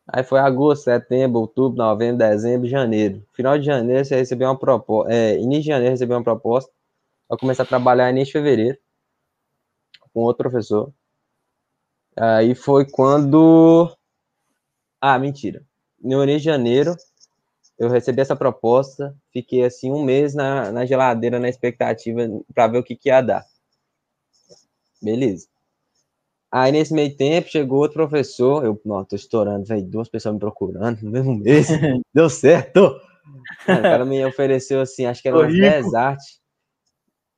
[0.09, 3.25] Aí foi agosto, setembro, outubro, novembro, dezembro, janeiro.
[3.35, 5.13] Final de janeiro você recebeu uma proposta.
[5.13, 6.71] É, início de janeiro recebeu uma proposta.
[7.29, 8.79] Vai começar a trabalhar início de fevereiro.
[10.13, 10.93] Com outro professor.
[12.17, 13.97] Aí foi quando.
[15.01, 15.63] Ah, mentira.
[16.01, 16.95] No início de janeiro,
[17.79, 19.17] eu recebi essa proposta.
[19.33, 22.23] Fiquei assim um mês na, na geladeira, na expectativa
[22.55, 23.47] para ver o que, que ia dar.
[25.01, 25.49] Beleza.
[26.59, 30.41] Aí nesse meio tempo chegou outro professor, eu, não, tô estourando, velho, duas pessoas me
[30.41, 31.69] procurando no mesmo mês,
[32.15, 32.99] deu certo.
[33.63, 36.41] o cara me ofereceu assim, acho que era umas 10 artes.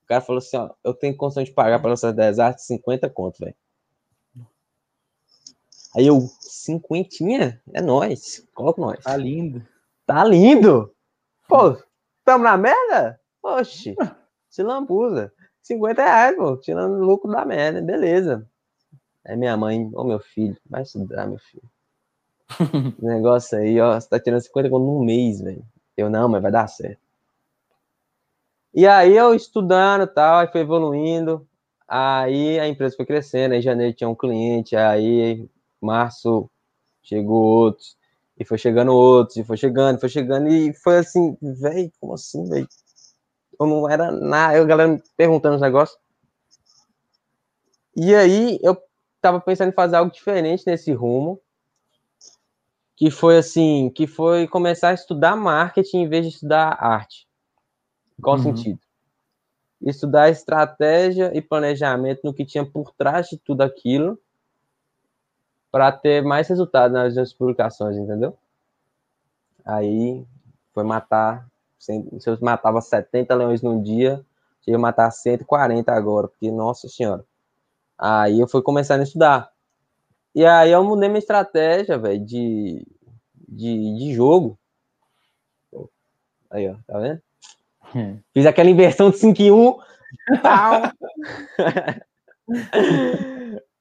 [0.05, 3.11] O cara falou assim, ó, eu tenho condição de pagar para essas 10 artes 50
[3.11, 3.57] conto, velho.
[5.97, 7.61] Aí eu, cinquentinha?
[7.75, 9.03] É nós, coloca nós.
[9.03, 9.66] Tá lindo.
[10.07, 10.95] Tá lindo!
[11.49, 11.77] Pô,
[12.25, 13.21] tamo na merda?
[13.43, 13.97] Oxi,
[14.49, 15.33] se lambuza.
[15.61, 18.49] 50 reais, pô, tirando lucro da merda, beleza.
[19.29, 21.70] Aí minha mãe, oh, meu filho, vai estudar, meu filho.
[22.99, 25.62] negócio aí, ó, você tá tirando 50 conto num mês, velho.
[25.95, 26.99] Eu, não, mas vai dar certo.
[28.72, 31.47] E aí eu estudando e tal, aí foi evoluindo.
[31.87, 35.47] Aí a empresa foi crescendo, em janeiro tinha um cliente, aí
[35.79, 36.51] março
[37.03, 37.99] chegou outros,
[38.39, 42.49] e foi chegando outros, e foi chegando, foi chegando, e foi assim, velho, como assim,
[42.49, 42.68] velho?
[43.61, 45.99] Eu não era nada, eu, a galera me perguntando os negócios.
[47.97, 48.88] E aí eu
[49.19, 51.41] estava pensando em fazer algo diferente nesse rumo,
[52.97, 57.29] que foi assim, que foi começar a estudar marketing em vez de estudar arte.
[58.23, 58.43] Qual uhum.
[58.43, 58.81] sentido?
[59.81, 64.19] Estudar estratégia e planejamento no que tinha por trás de tudo aquilo
[65.71, 68.37] para ter mais resultado nas minhas publicações, entendeu?
[69.64, 70.27] Aí
[70.73, 71.47] foi matar,
[71.79, 71.93] se
[72.27, 74.25] eu matava 70 leões num dia,
[74.66, 77.25] eu ia matar 140 agora, porque, nossa senhora,
[77.99, 79.51] Aí eu fui começando a estudar.
[80.34, 82.86] E aí eu mudei minha estratégia, velho, de,
[83.49, 84.57] de, de jogo.
[86.51, 87.20] Aí, ó, tá vendo?
[87.94, 88.20] Hum.
[88.32, 89.78] Fiz aquela inversão de 5 em 1.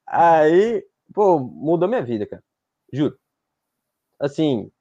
[0.08, 2.44] aí, pô, mudou minha vida, cara.
[2.92, 3.18] Juro.
[4.20, 4.72] Assim.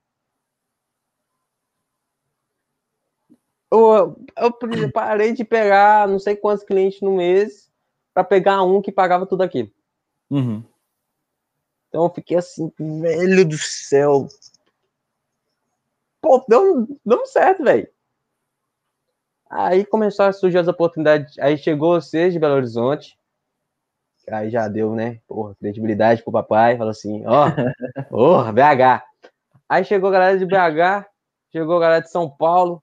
[3.71, 7.66] Eu, eu parei de pegar não sei quantos clientes no mês
[8.17, 9.71] para pegar um que pagava tudo aquilo.
[10.31, 10.65] Uhum.
[11.87, 14.27] Então eu fiquei assim, velho do céu.
[16.19, 17.87] Pô, deu, deu certo, velho.
[19.51, 21.39] Aí começaram a surgir as oportunidades.
[21.39, 23.19] Aí chegou vocês de Belo Horizonte.
[24.31, 25.21] Aí já deu, né?
[25.29, 26.79] Porra, credibilidade pro papai.
[26.79, 27.51] Falou assim: ó,
[28.09, 29.05] porra, BH.
[29.69, 31.07] Aí chegou a galera de BH,
[31.53, 32.83] chegou a galera de São Paulo,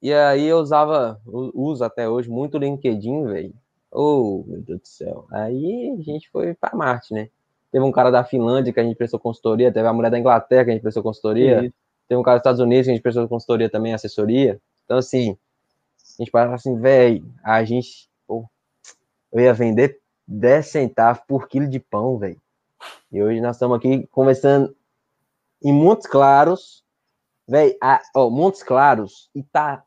[0.00, 3.54] e aí eu usava, uso até hoje muito LinkedIn, velho.
[3.90, 5.26] Oh, meu Deus do céu.
[5.30, 7.30] Aí a gente foi para Marte, né?
[7.72, 10.64] Teve um cara da Finlândia que a gente prestou consultoria, teve a mulher da Inglaterra
[10.64, 11.72] que a gente prestou consultoria, Sim.
[12.08, 14.60] teve um cara dos Estados Unidos que a gente prestou consultoria também, assessoria.
[14.84, 15.36] Então, assim,
[16.18, 18.48] a gente parava assim, velho, a gente, pô,
[19.32, 22.40] eu ia vender 10 centavos por quilo de pão, velho.
[23.10, 24.74] E hoje nós estamos aqui conversando
[25.62, 26.84] em Montes Claros,
[27.48, 27.76] velho,
[28.14, 29.82] ó, Montes Claros, Ita,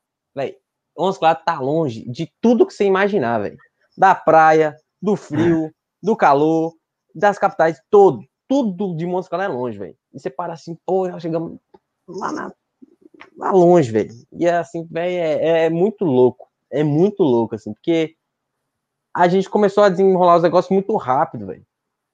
[1.00, 3.58] 11 graus tá longe de tudo que você imaginar, velho.
[3.98, 5.72] Da praia, do frio, é.
[6.02, 6.74] do calor,
[7.16, 8.24] das capitais, todo.
[8.48, 9.96] Tudo de Montes é longe, velho.
[10.14, 11.60] E você para assim, pô, nós chegamos
[12.08, 12.54] lá, na,
[13.38, 14.10] lá longe, velho.
[14.32, 16.48] E é assim, velho, é, é, é muito louco.
[16.72, 18.16] É muito louco, assim, porque
[19.14, 21.66] a gente começou a desenrolar os negócios muito rápido, velho.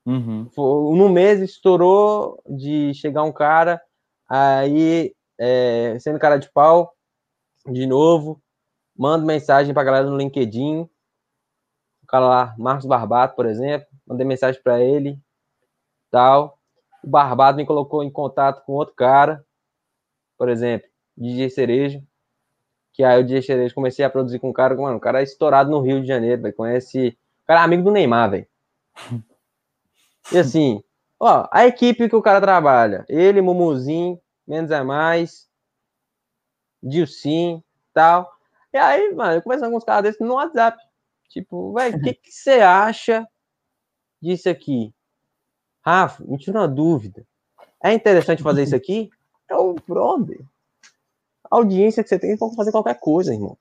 [0.06, 0.48] Uhum.
[0.96, 3.82] No mês estourou de chegar um cara,
[4.30, 6.94] aí é, sendo cara de pau
[7.68, 8.40] de novo,
[8.96, 10.90] mando mensagem para a galera no LinkedIn,
[12.04, 15.20] o cara lá, Marcos Barbato, por exemplo, mandei mensagem para ele,
[16.12, 16.60] tal.
[17.04, 19.46] O Barbato me colocou em contato com outro cara,
[20.38, 20.88] por exemplo,
[21.18, 22.04] DJ Cerejo,
[22.94, 25.24] que aí o DJ Cerejo comecei a produzir com um cara, mano, o cara é
[25.24, 28.48] estourado no Rio de Janeiro, velho, conhece, o cara é amigo do Neymar, velho.
[30.32, 30.84] E assim,
[31.20, 35.48] ó, a equipe que o cara trabalha, ele, Mumuzinho, menos é mais,
[36.82, 38.35] Dilcim, tal.
[38.76, 40.78] E aí, mano, eu conversando com uns caras desses no WhatsApp.
[41.30, 43.26] Tipo, velho, o que, que você acha
[44.22, 44.94] disso aqui?
[45.80, 47.26] Rafa, me tira uma dúvida.
[47.82, 49.10] É interessante fazer isso aqui?
[49.48, 50.44] É o brother.
[51.52, 53.56] A audiência que você tem pode fazer qualquer coisa, irmão.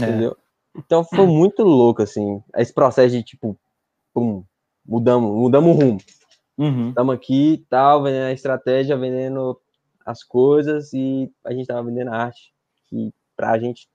[0.00, 0.04] É.
[0.04, 0.34] Entendeu?
[0.74, 3.54] Então foi muito louco, assim, esse processo de tipo,
[4.14, 4.42] pum,
[4.82, 5.98] mudamos, mudamos o rumo.
[6.88, 7.10] Estamos uhum.
[7.10, 9.60] aqui tal, vendendo a estratégia, vendendo
[10.06, 12.54] as coisas e a gente tava vendendo arte
[12.86, 13.86] que pra gente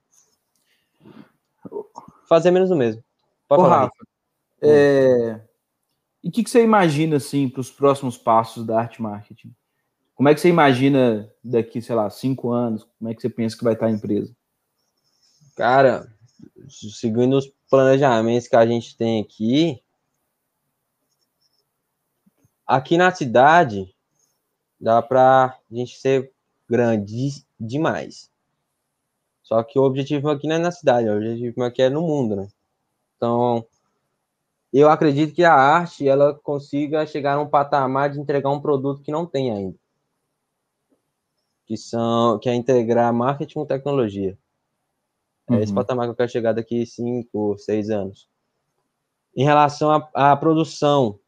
[2.28, 3.02] fazer menos do mesmo.
[3.48, 3.92] Pode Ô, falar, Rafa,
[4.62, 5.40] é...
[6.22, 9.54] e o que, que você imagina assim para os próximos passos da arte marketing?
[10.14, 12.84] Como é que você imagina daqui, sei lá, cinco anos?
[12.98, 14.34] Como é que você pensa que vai estar a empresa?
[15.56, 16.08] Cara,
[16.68, 19.82] seguindo os planejamentos que a gente tem aqui,
[22.66, 23.92] aqui na cidade
[24.80, 26.32] dá para a gente ser
[26.68, 28.30] grande demais.
[29.44, 32.34] Só que o objetivo aqui não é na cidade, o objetivo aqui é no mundo,
[32.34, 32.48] né?
[33.16, 33.64] Então,
[34.72, 39.02] eu acredito que a arte ela consiga chegar a um patamar de entregar um produto
[39.02, 39.78] que não tem ainda.
[41.66, 44.36] Que são que é integrar marketing com tecnologia.
[45.50, 45.76] É esse uhum.
[45.76, 48.26] patamar que eu quero chegar daqui cinco, seis anos.
[49.36, 51.18] Em relação à, à produção,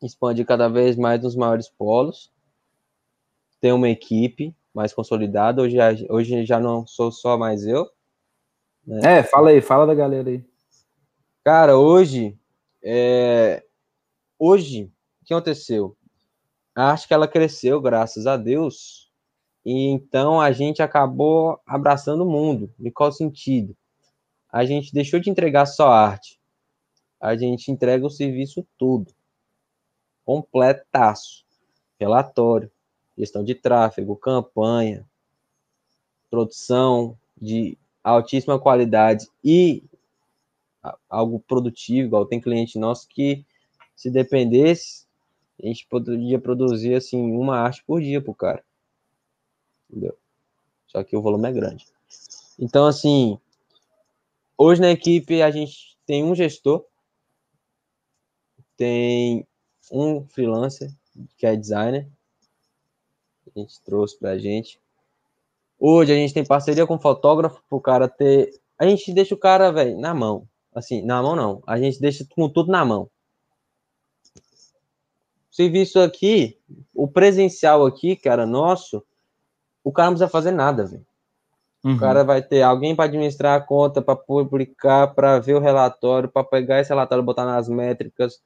[0.00, 2.32] expandir cada vez mais nos maiores polos,
[3.60, 5.62] ter uma equipe mais consolidada.
[5.62, 5.78] Hoje,
[6.10, 7.88] hoje já não sou só mais eu.
[8.86, 9.18] Né?
[9.18, 10.44] É, fala aí, fala da galera aí.
[11.44, 12.38] Cara, hoje,
[12.82, 13.62] é...
[14.38, 15.96] hoje, o que aconteceu?
[16.74, 19.12] Acho que ela cresceu, graças a Deus,
[19.64, 22.74] e então a gente acabou abraçando o mundo.
[22.80, 23.76] Em qual sentido?
[24.50, 26.40] A gente deixou de entregar só arte.
[27.20, 29.12] A gente entrega o serviço todo.
[30.24, 31.44] Completaço.
[31.98, 32.70] Relatório,
[33.16, 35.06] gestão de tráfego, campanha,
[36.30, 39.82] produção de altíssima qualidade e
[41.08, 43.44] algo produtivo, igual tem cliente nosso que
[43.96, 45.06] se dependesse,
[45.62, 48.62] a gente poderia produzir assim uma arte por dia pro cara
[49.94, 50.16] entendeu?
[50.88, 51.86] Só que o volume é grande.
[52.58, 53.38] Então, assim,
[54.58, 56.84] hoje na equipe a gente tem um gestor,
[58.76, 59.46] tem
[59.90, 60.92] um freelancer,
[61.36, 62.08] que é designer,
[63.56, 64.80] a gente trouxe pra gente.
[65.78, 68.50] Hoje a gente tem parceria com fotógrafo pro cara ter.
[68.78, 70.48] A gente deixa o cara, velho, na mão.
[70.74, 71.62] Assim, na mão não.
[71.66, 73.08] A gente deixa com tudo na mão.
[75.50, 76.58] Serviço aqui,
[76.92, 79.04] o presencial aqui, cara, nosso,
[79.84, 81.06] o cara não precisa fazer nada, velho.
[81.84, 81.94] Uhum.
[81.94, 86.28] O cara vai ter alguém para administrar a conta, para publicar, para ver o relatório,
[86.28, 88.42] para pegar esse relatório e botar nas métricas,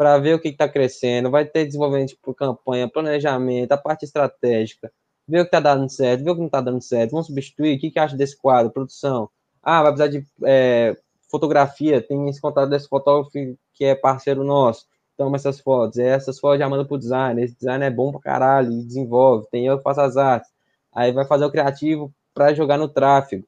[0.00, 1.30] para ver o que está crescendo.
[1.30, 4.90] Vai ter desenvolvimento por campanha, planejamento, a parte estratégica,
[5.28, 7.10] ver o que está dando certo, ver o que não está dando certo.
[7.10, 7.76] Vamos substituir.
[7.76, 8.72] O que, que acha desse quadro?
[8.72, 9.28] Produção.
[9.62, 10.96] Ah, vai precisar de é,
[11.30, 12.00] fotografia.
[12.00, 13.30] Tem esse contato desse fotógrafo
[13.74, 14.86] que é parceiro nosso.
[15.18, 15.98] Toma essas fotos.
[15.98, 17.42] Essas fotos já manda pro design.
[17.42, 19.48] Esse design é bom pra caralho, desenvolve.
[19.50, 20.50] Tem eu que faço as artes
[20.92, 23.46] aí vai fazer o criativo para jogar no tráfego,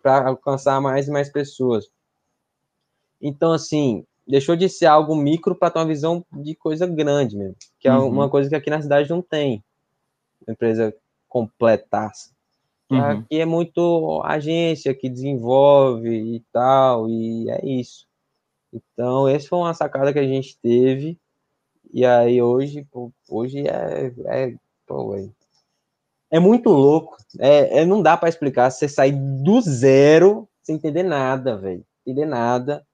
[0.00, 1.90] para alcançar mais e mais pessoas.
[3.20, 7.56] Então, assim, deixou de ser algo micro para ter uma visão de coisa grande mesmo,
[7.78, 8.08] que é uhum.
[8.08, 9.62] uma coisa que aqui na cidade não tem.
[10.46, 10.94] Uma empresa
[11.28, 12.30] completaça.
[12.90, 13.00] Uhum.
[13.00, 18.06] Aqui é muito agência que desenvolve e tal, e é isso.
[18.72, 21.18] Então, essa foi uma sacada que a gente teve.
[21.92, 22.86] E aí hoje,
[23.28, 24.54] hoje é, é
[24.86, 25.16] pô,
[26.30, 27.16] é muito louco.
[27.38, 28.70] É, é não dá para explicar.
[28.70, 31.84] Você sair do zero sem entender nada, velho.
[32.06, 32.86] Entender nada.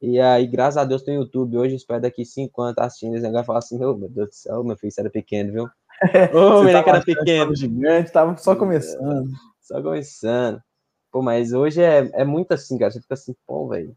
[0.00, 1.56] E aí, graças a Deus, tem YouTube.
[1.56, 3.16] Hoje, espero daqui cinco anos tá assistindo.
[3.16, 5.64] Esse vai falar assim: oh, meu Deus do céu, meu filho, você era pequeno, viu?
[6.34, 7.54] Ô, oh, menino era pequeno.
[7.54, 9.30] Gigante, tava só começando.
[9.60, 10.62] Só começando.
[11.10, 12.90] Pô, mas hoje é, é muito assim, cara.
[12.90, 13.96] Você fica assim, pô, velho.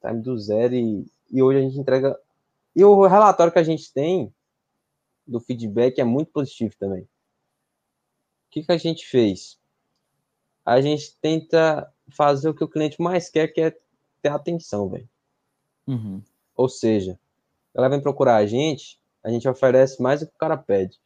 [0.00, 2.18] Time do zero e, e hoje a gente entrega.
[2.74, 4.32] E o relatório que a gente tem
[5.26, 7.06] do feedback é muito positivo também
[8.52, 9.58] que, que a gente fez?
[10.64, 13.76] A gente tenta fazer o que o cliente mais quer, que é
[14.22, 15.08] ter atenção, velho.
[15.86, 16.22] Uhum.
[16.56, 17.18] Ou seja,
[17.74, 20.98] ela vem procurar a gente, a gente oferece mais do que o cara pede.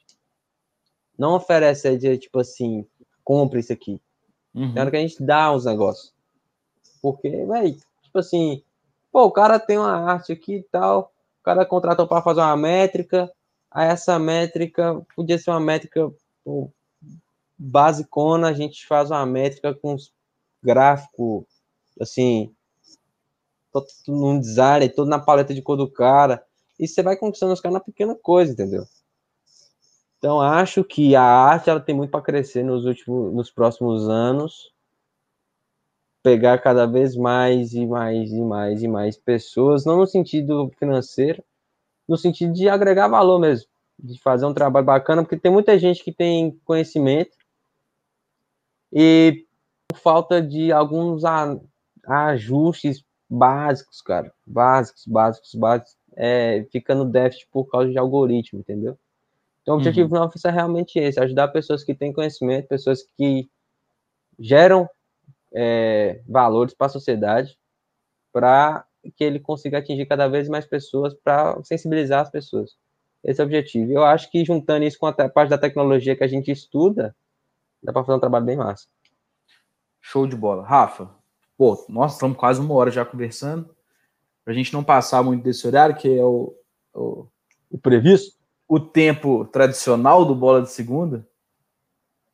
[1.18, 2.86] Não oferece de tipo assim,
[3.24, 4.00] compre isso aqui.
[4.54, 4.72] Uhum.
[4.72, 6.14] Tem hora que a gente dá os negócios.
[7.00, 8.62] Porque, velho, tipo assim,
[9.12, 12.56] pô, o cara tem uma arte aqui e tal, o cara contratou para fazer uma
[12.56, 13.32] métrica,
[13.70, 16.12] aí essa métrica podia ser uma métrica
[16.44, 16.70] pô,
[17.58, 19.96] basicona, a gente faz uma métrica com
[20.62, 21.46] gráfico,
[22.00, 22.54] assim,
[23.82, 26.44] todo no design, todo na paleta de cor do cara,
[26.78, 28.84] e você vai conquistando os caras na pequena coisa, entendeu?
[30.18, 34.72] Então, acho que a arte ela tem muito para crescer nos últimos, nos próximos anos,
[36.22, 41.44] pegar cada vez mais e mais e mais e mais pessoas, não no sentido financeiro,
[42.08, 43.68] no sentido de agregar valor mesmo,
[43.98, 47.36] de fazer um trabalho bacana, porque tem muita gente que tem conhecimento,
[48.92, 49.46] e
[49.88, 51.22] por falta de alguns
[52.04, 58.98] ajustes básicos, cara, básicos, básicos, básicos, é, fica no déficit por causa de algoritmo, entendeu?
[59.62, 60.20] Então, o objetivo uhum.
[60.20, 63.50] nosso é realmente esse: ajudar pessoas que têm conhecimento, pessoas que
[64.38, 64.88] geram
[65.52, 67.58] é, valores para a sociedade,
[68.32, 68.84] para
[69.16, 72.76] que ele consiga atingir cada vez mais pessoas, para sensibilizar as pessoas.
[73.24, 73.92] Esse é o objetivo.
[73.92, 77.14] Eu acho que juntando isso com a parte da tecnologia que a gente estuda,
[77.82, 78.86] dá para fazer um trabalho bem massa.
[80.00, 80.64] Show de bola.
[80.64, 81.10] Rafa,
[81.56, 83.74] pô, nós estamos quase uma hora já conversando.
[84.44, 86.54] Para a gente não passar muito desse horário, que é o,
[86.94, 87.26] o,
[87.70, 88.36] o previsto,
[88.68, 91.26] o tempo tradicional do bola de segunda.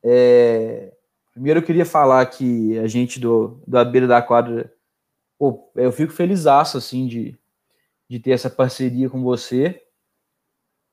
[0.03, 0.93] É...
[1.33, 4.71] Primeiro eu queria falar que a gente do, do beira da quadra,
[5.39, 7.39] pô, eu fico feliz assim de,
[8.09, 9.83] de ter essa parceria com você.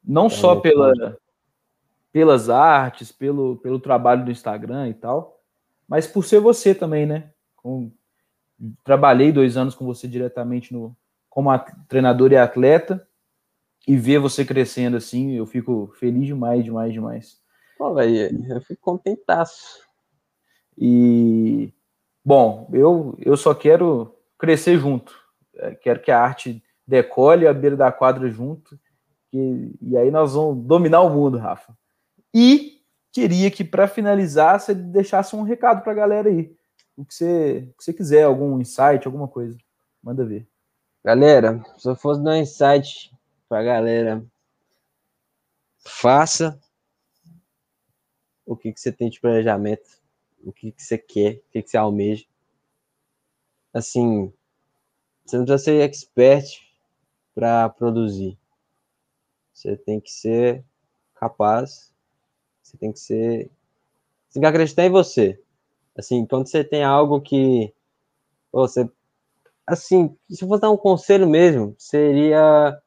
[0.01, 0.93] Não é, só pela,
[2.11, 5.41] pelas artes, pelo, pelo trabalho do Instagram e tal,
[5.85, 7.31] mas por ser você também, né?
[7.57, 7.91] Com,
[8.83, 10.95] trabalhei dois anos com você diretamente no,
[11.29, 11.49] como
[11.87, 13.07] treinador e atleta
[13.87, 17.37] e ver você crescendo assim, eu fico feliz demais, demais, demais.
[17.77, 19.79] Pô, velho, eu fico contentaço.
[20.77, 21.73] E,
[22.23, 25.13] bom, eu, eu só quero crescer junto.
[25.55, 28.77] É, quero que a arte decole a beira da quadra junto.
[29.31, 31.73] E, e aí nós vamos dominar o mundo, Rafa.
[32.33, 32.81] E
[33.11, 36.53] queria que, para finalizar, você deixasse um recado para a galera aí.
[36.99, 39.57] O que você, o que você quiser, algum insight, alguma coisa.
[40.03, 40.45] Manda ver.
[41.01, 43.15] Galera, se eu fosse dar um insight
[43.47, 44.25] para a galera,
[45.79, 46.59] faça
[48.45, 49.89] o que, que você tem de planejamento,
[50.43, 52.25] o que, que você quer, o que, que você almeja.
[53.73, 54.33] Assim,
[55.25, 56.69] você não precisa ser expert
[57.33, 58.37] para produzir.
[59.53, 60.65] Você tem que ser
[61.15, 61.93] capaz,
[62.61, 63.49] você tem que ser.
[64.27, 65.41] Você tem que acreditar em você.
[65.99, 67.73] Assim, quando você tem algo que
[68.51, 68.89] você
[69.67, 72.81] assim, se fosse dar um conselho mesmo, seria,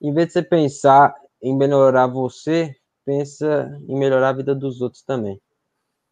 [0.00, 5.02] em vez de você pensar em melhorar você, pensa em melhorar a vida dos outros
[5.02, 5.40] também.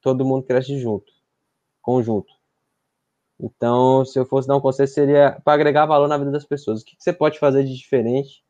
[0.02, 1.10] Todo mundo cresce junto,
[1.80, 2.32] conjunto.
[3.38, 6.82] Então, se eu fosse dar um conselho, seria para agregar valor na vida das pessoas.
[6.82, 8.44] O que, você pode fazer de diferente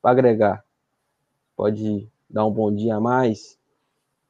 [0.00, 0.64] para agregar?
[1.56, 3.57] Pode dar um bom dia a mais?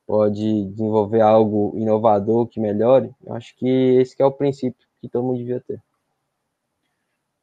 [0.08, 3.14] Pode desenvolver algo inovador que melhore?
[3.22, 3.68] Eu acho que
[4.00, 5.82] esse que é o princípio que todo mundo devia ter.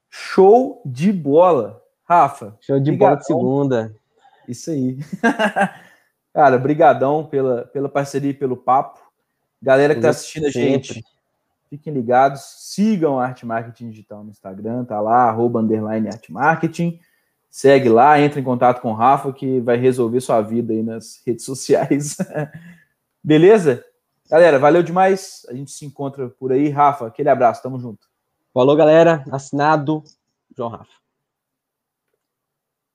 [0.09, 1.80] Show de bola.
[2.05, 2.57] Rafa.
[2.61, 3.07] Show de brigadão.
[3.07, 3.95] bola de segunda.
[4.47, 4.97] Isso aí.
[6.34, 8.99] Cara, brigadão pela, pela parceria e pelo papo.
[9.61, 11.05] Galera que está assistindo a gente,
[11.70, 12.41] fiquem ligados.
[12.74, 16.99] Sigam a Arte Marketing Digital no Instagram, tá lá, arroba, underline Arte Marketing.
[17.56, 21.22] Segue lá, entra em contato com o Rafa, que vai resolver sua vida aí nas
[21.26, 22.18] redes sociais.
[23.24, 23.82] Beleza?
[24.30, 25.45] Galera, valeu demais.
[25.47, 26.68] A gente se encontra por aí.
[26.68, 28.10] Rafa, aquele abraço, tamo junto.
[28.53, 29.24] Falou, galera.
[29.32, 30.03] Assinado
[30.53, 31.05] João Rafa.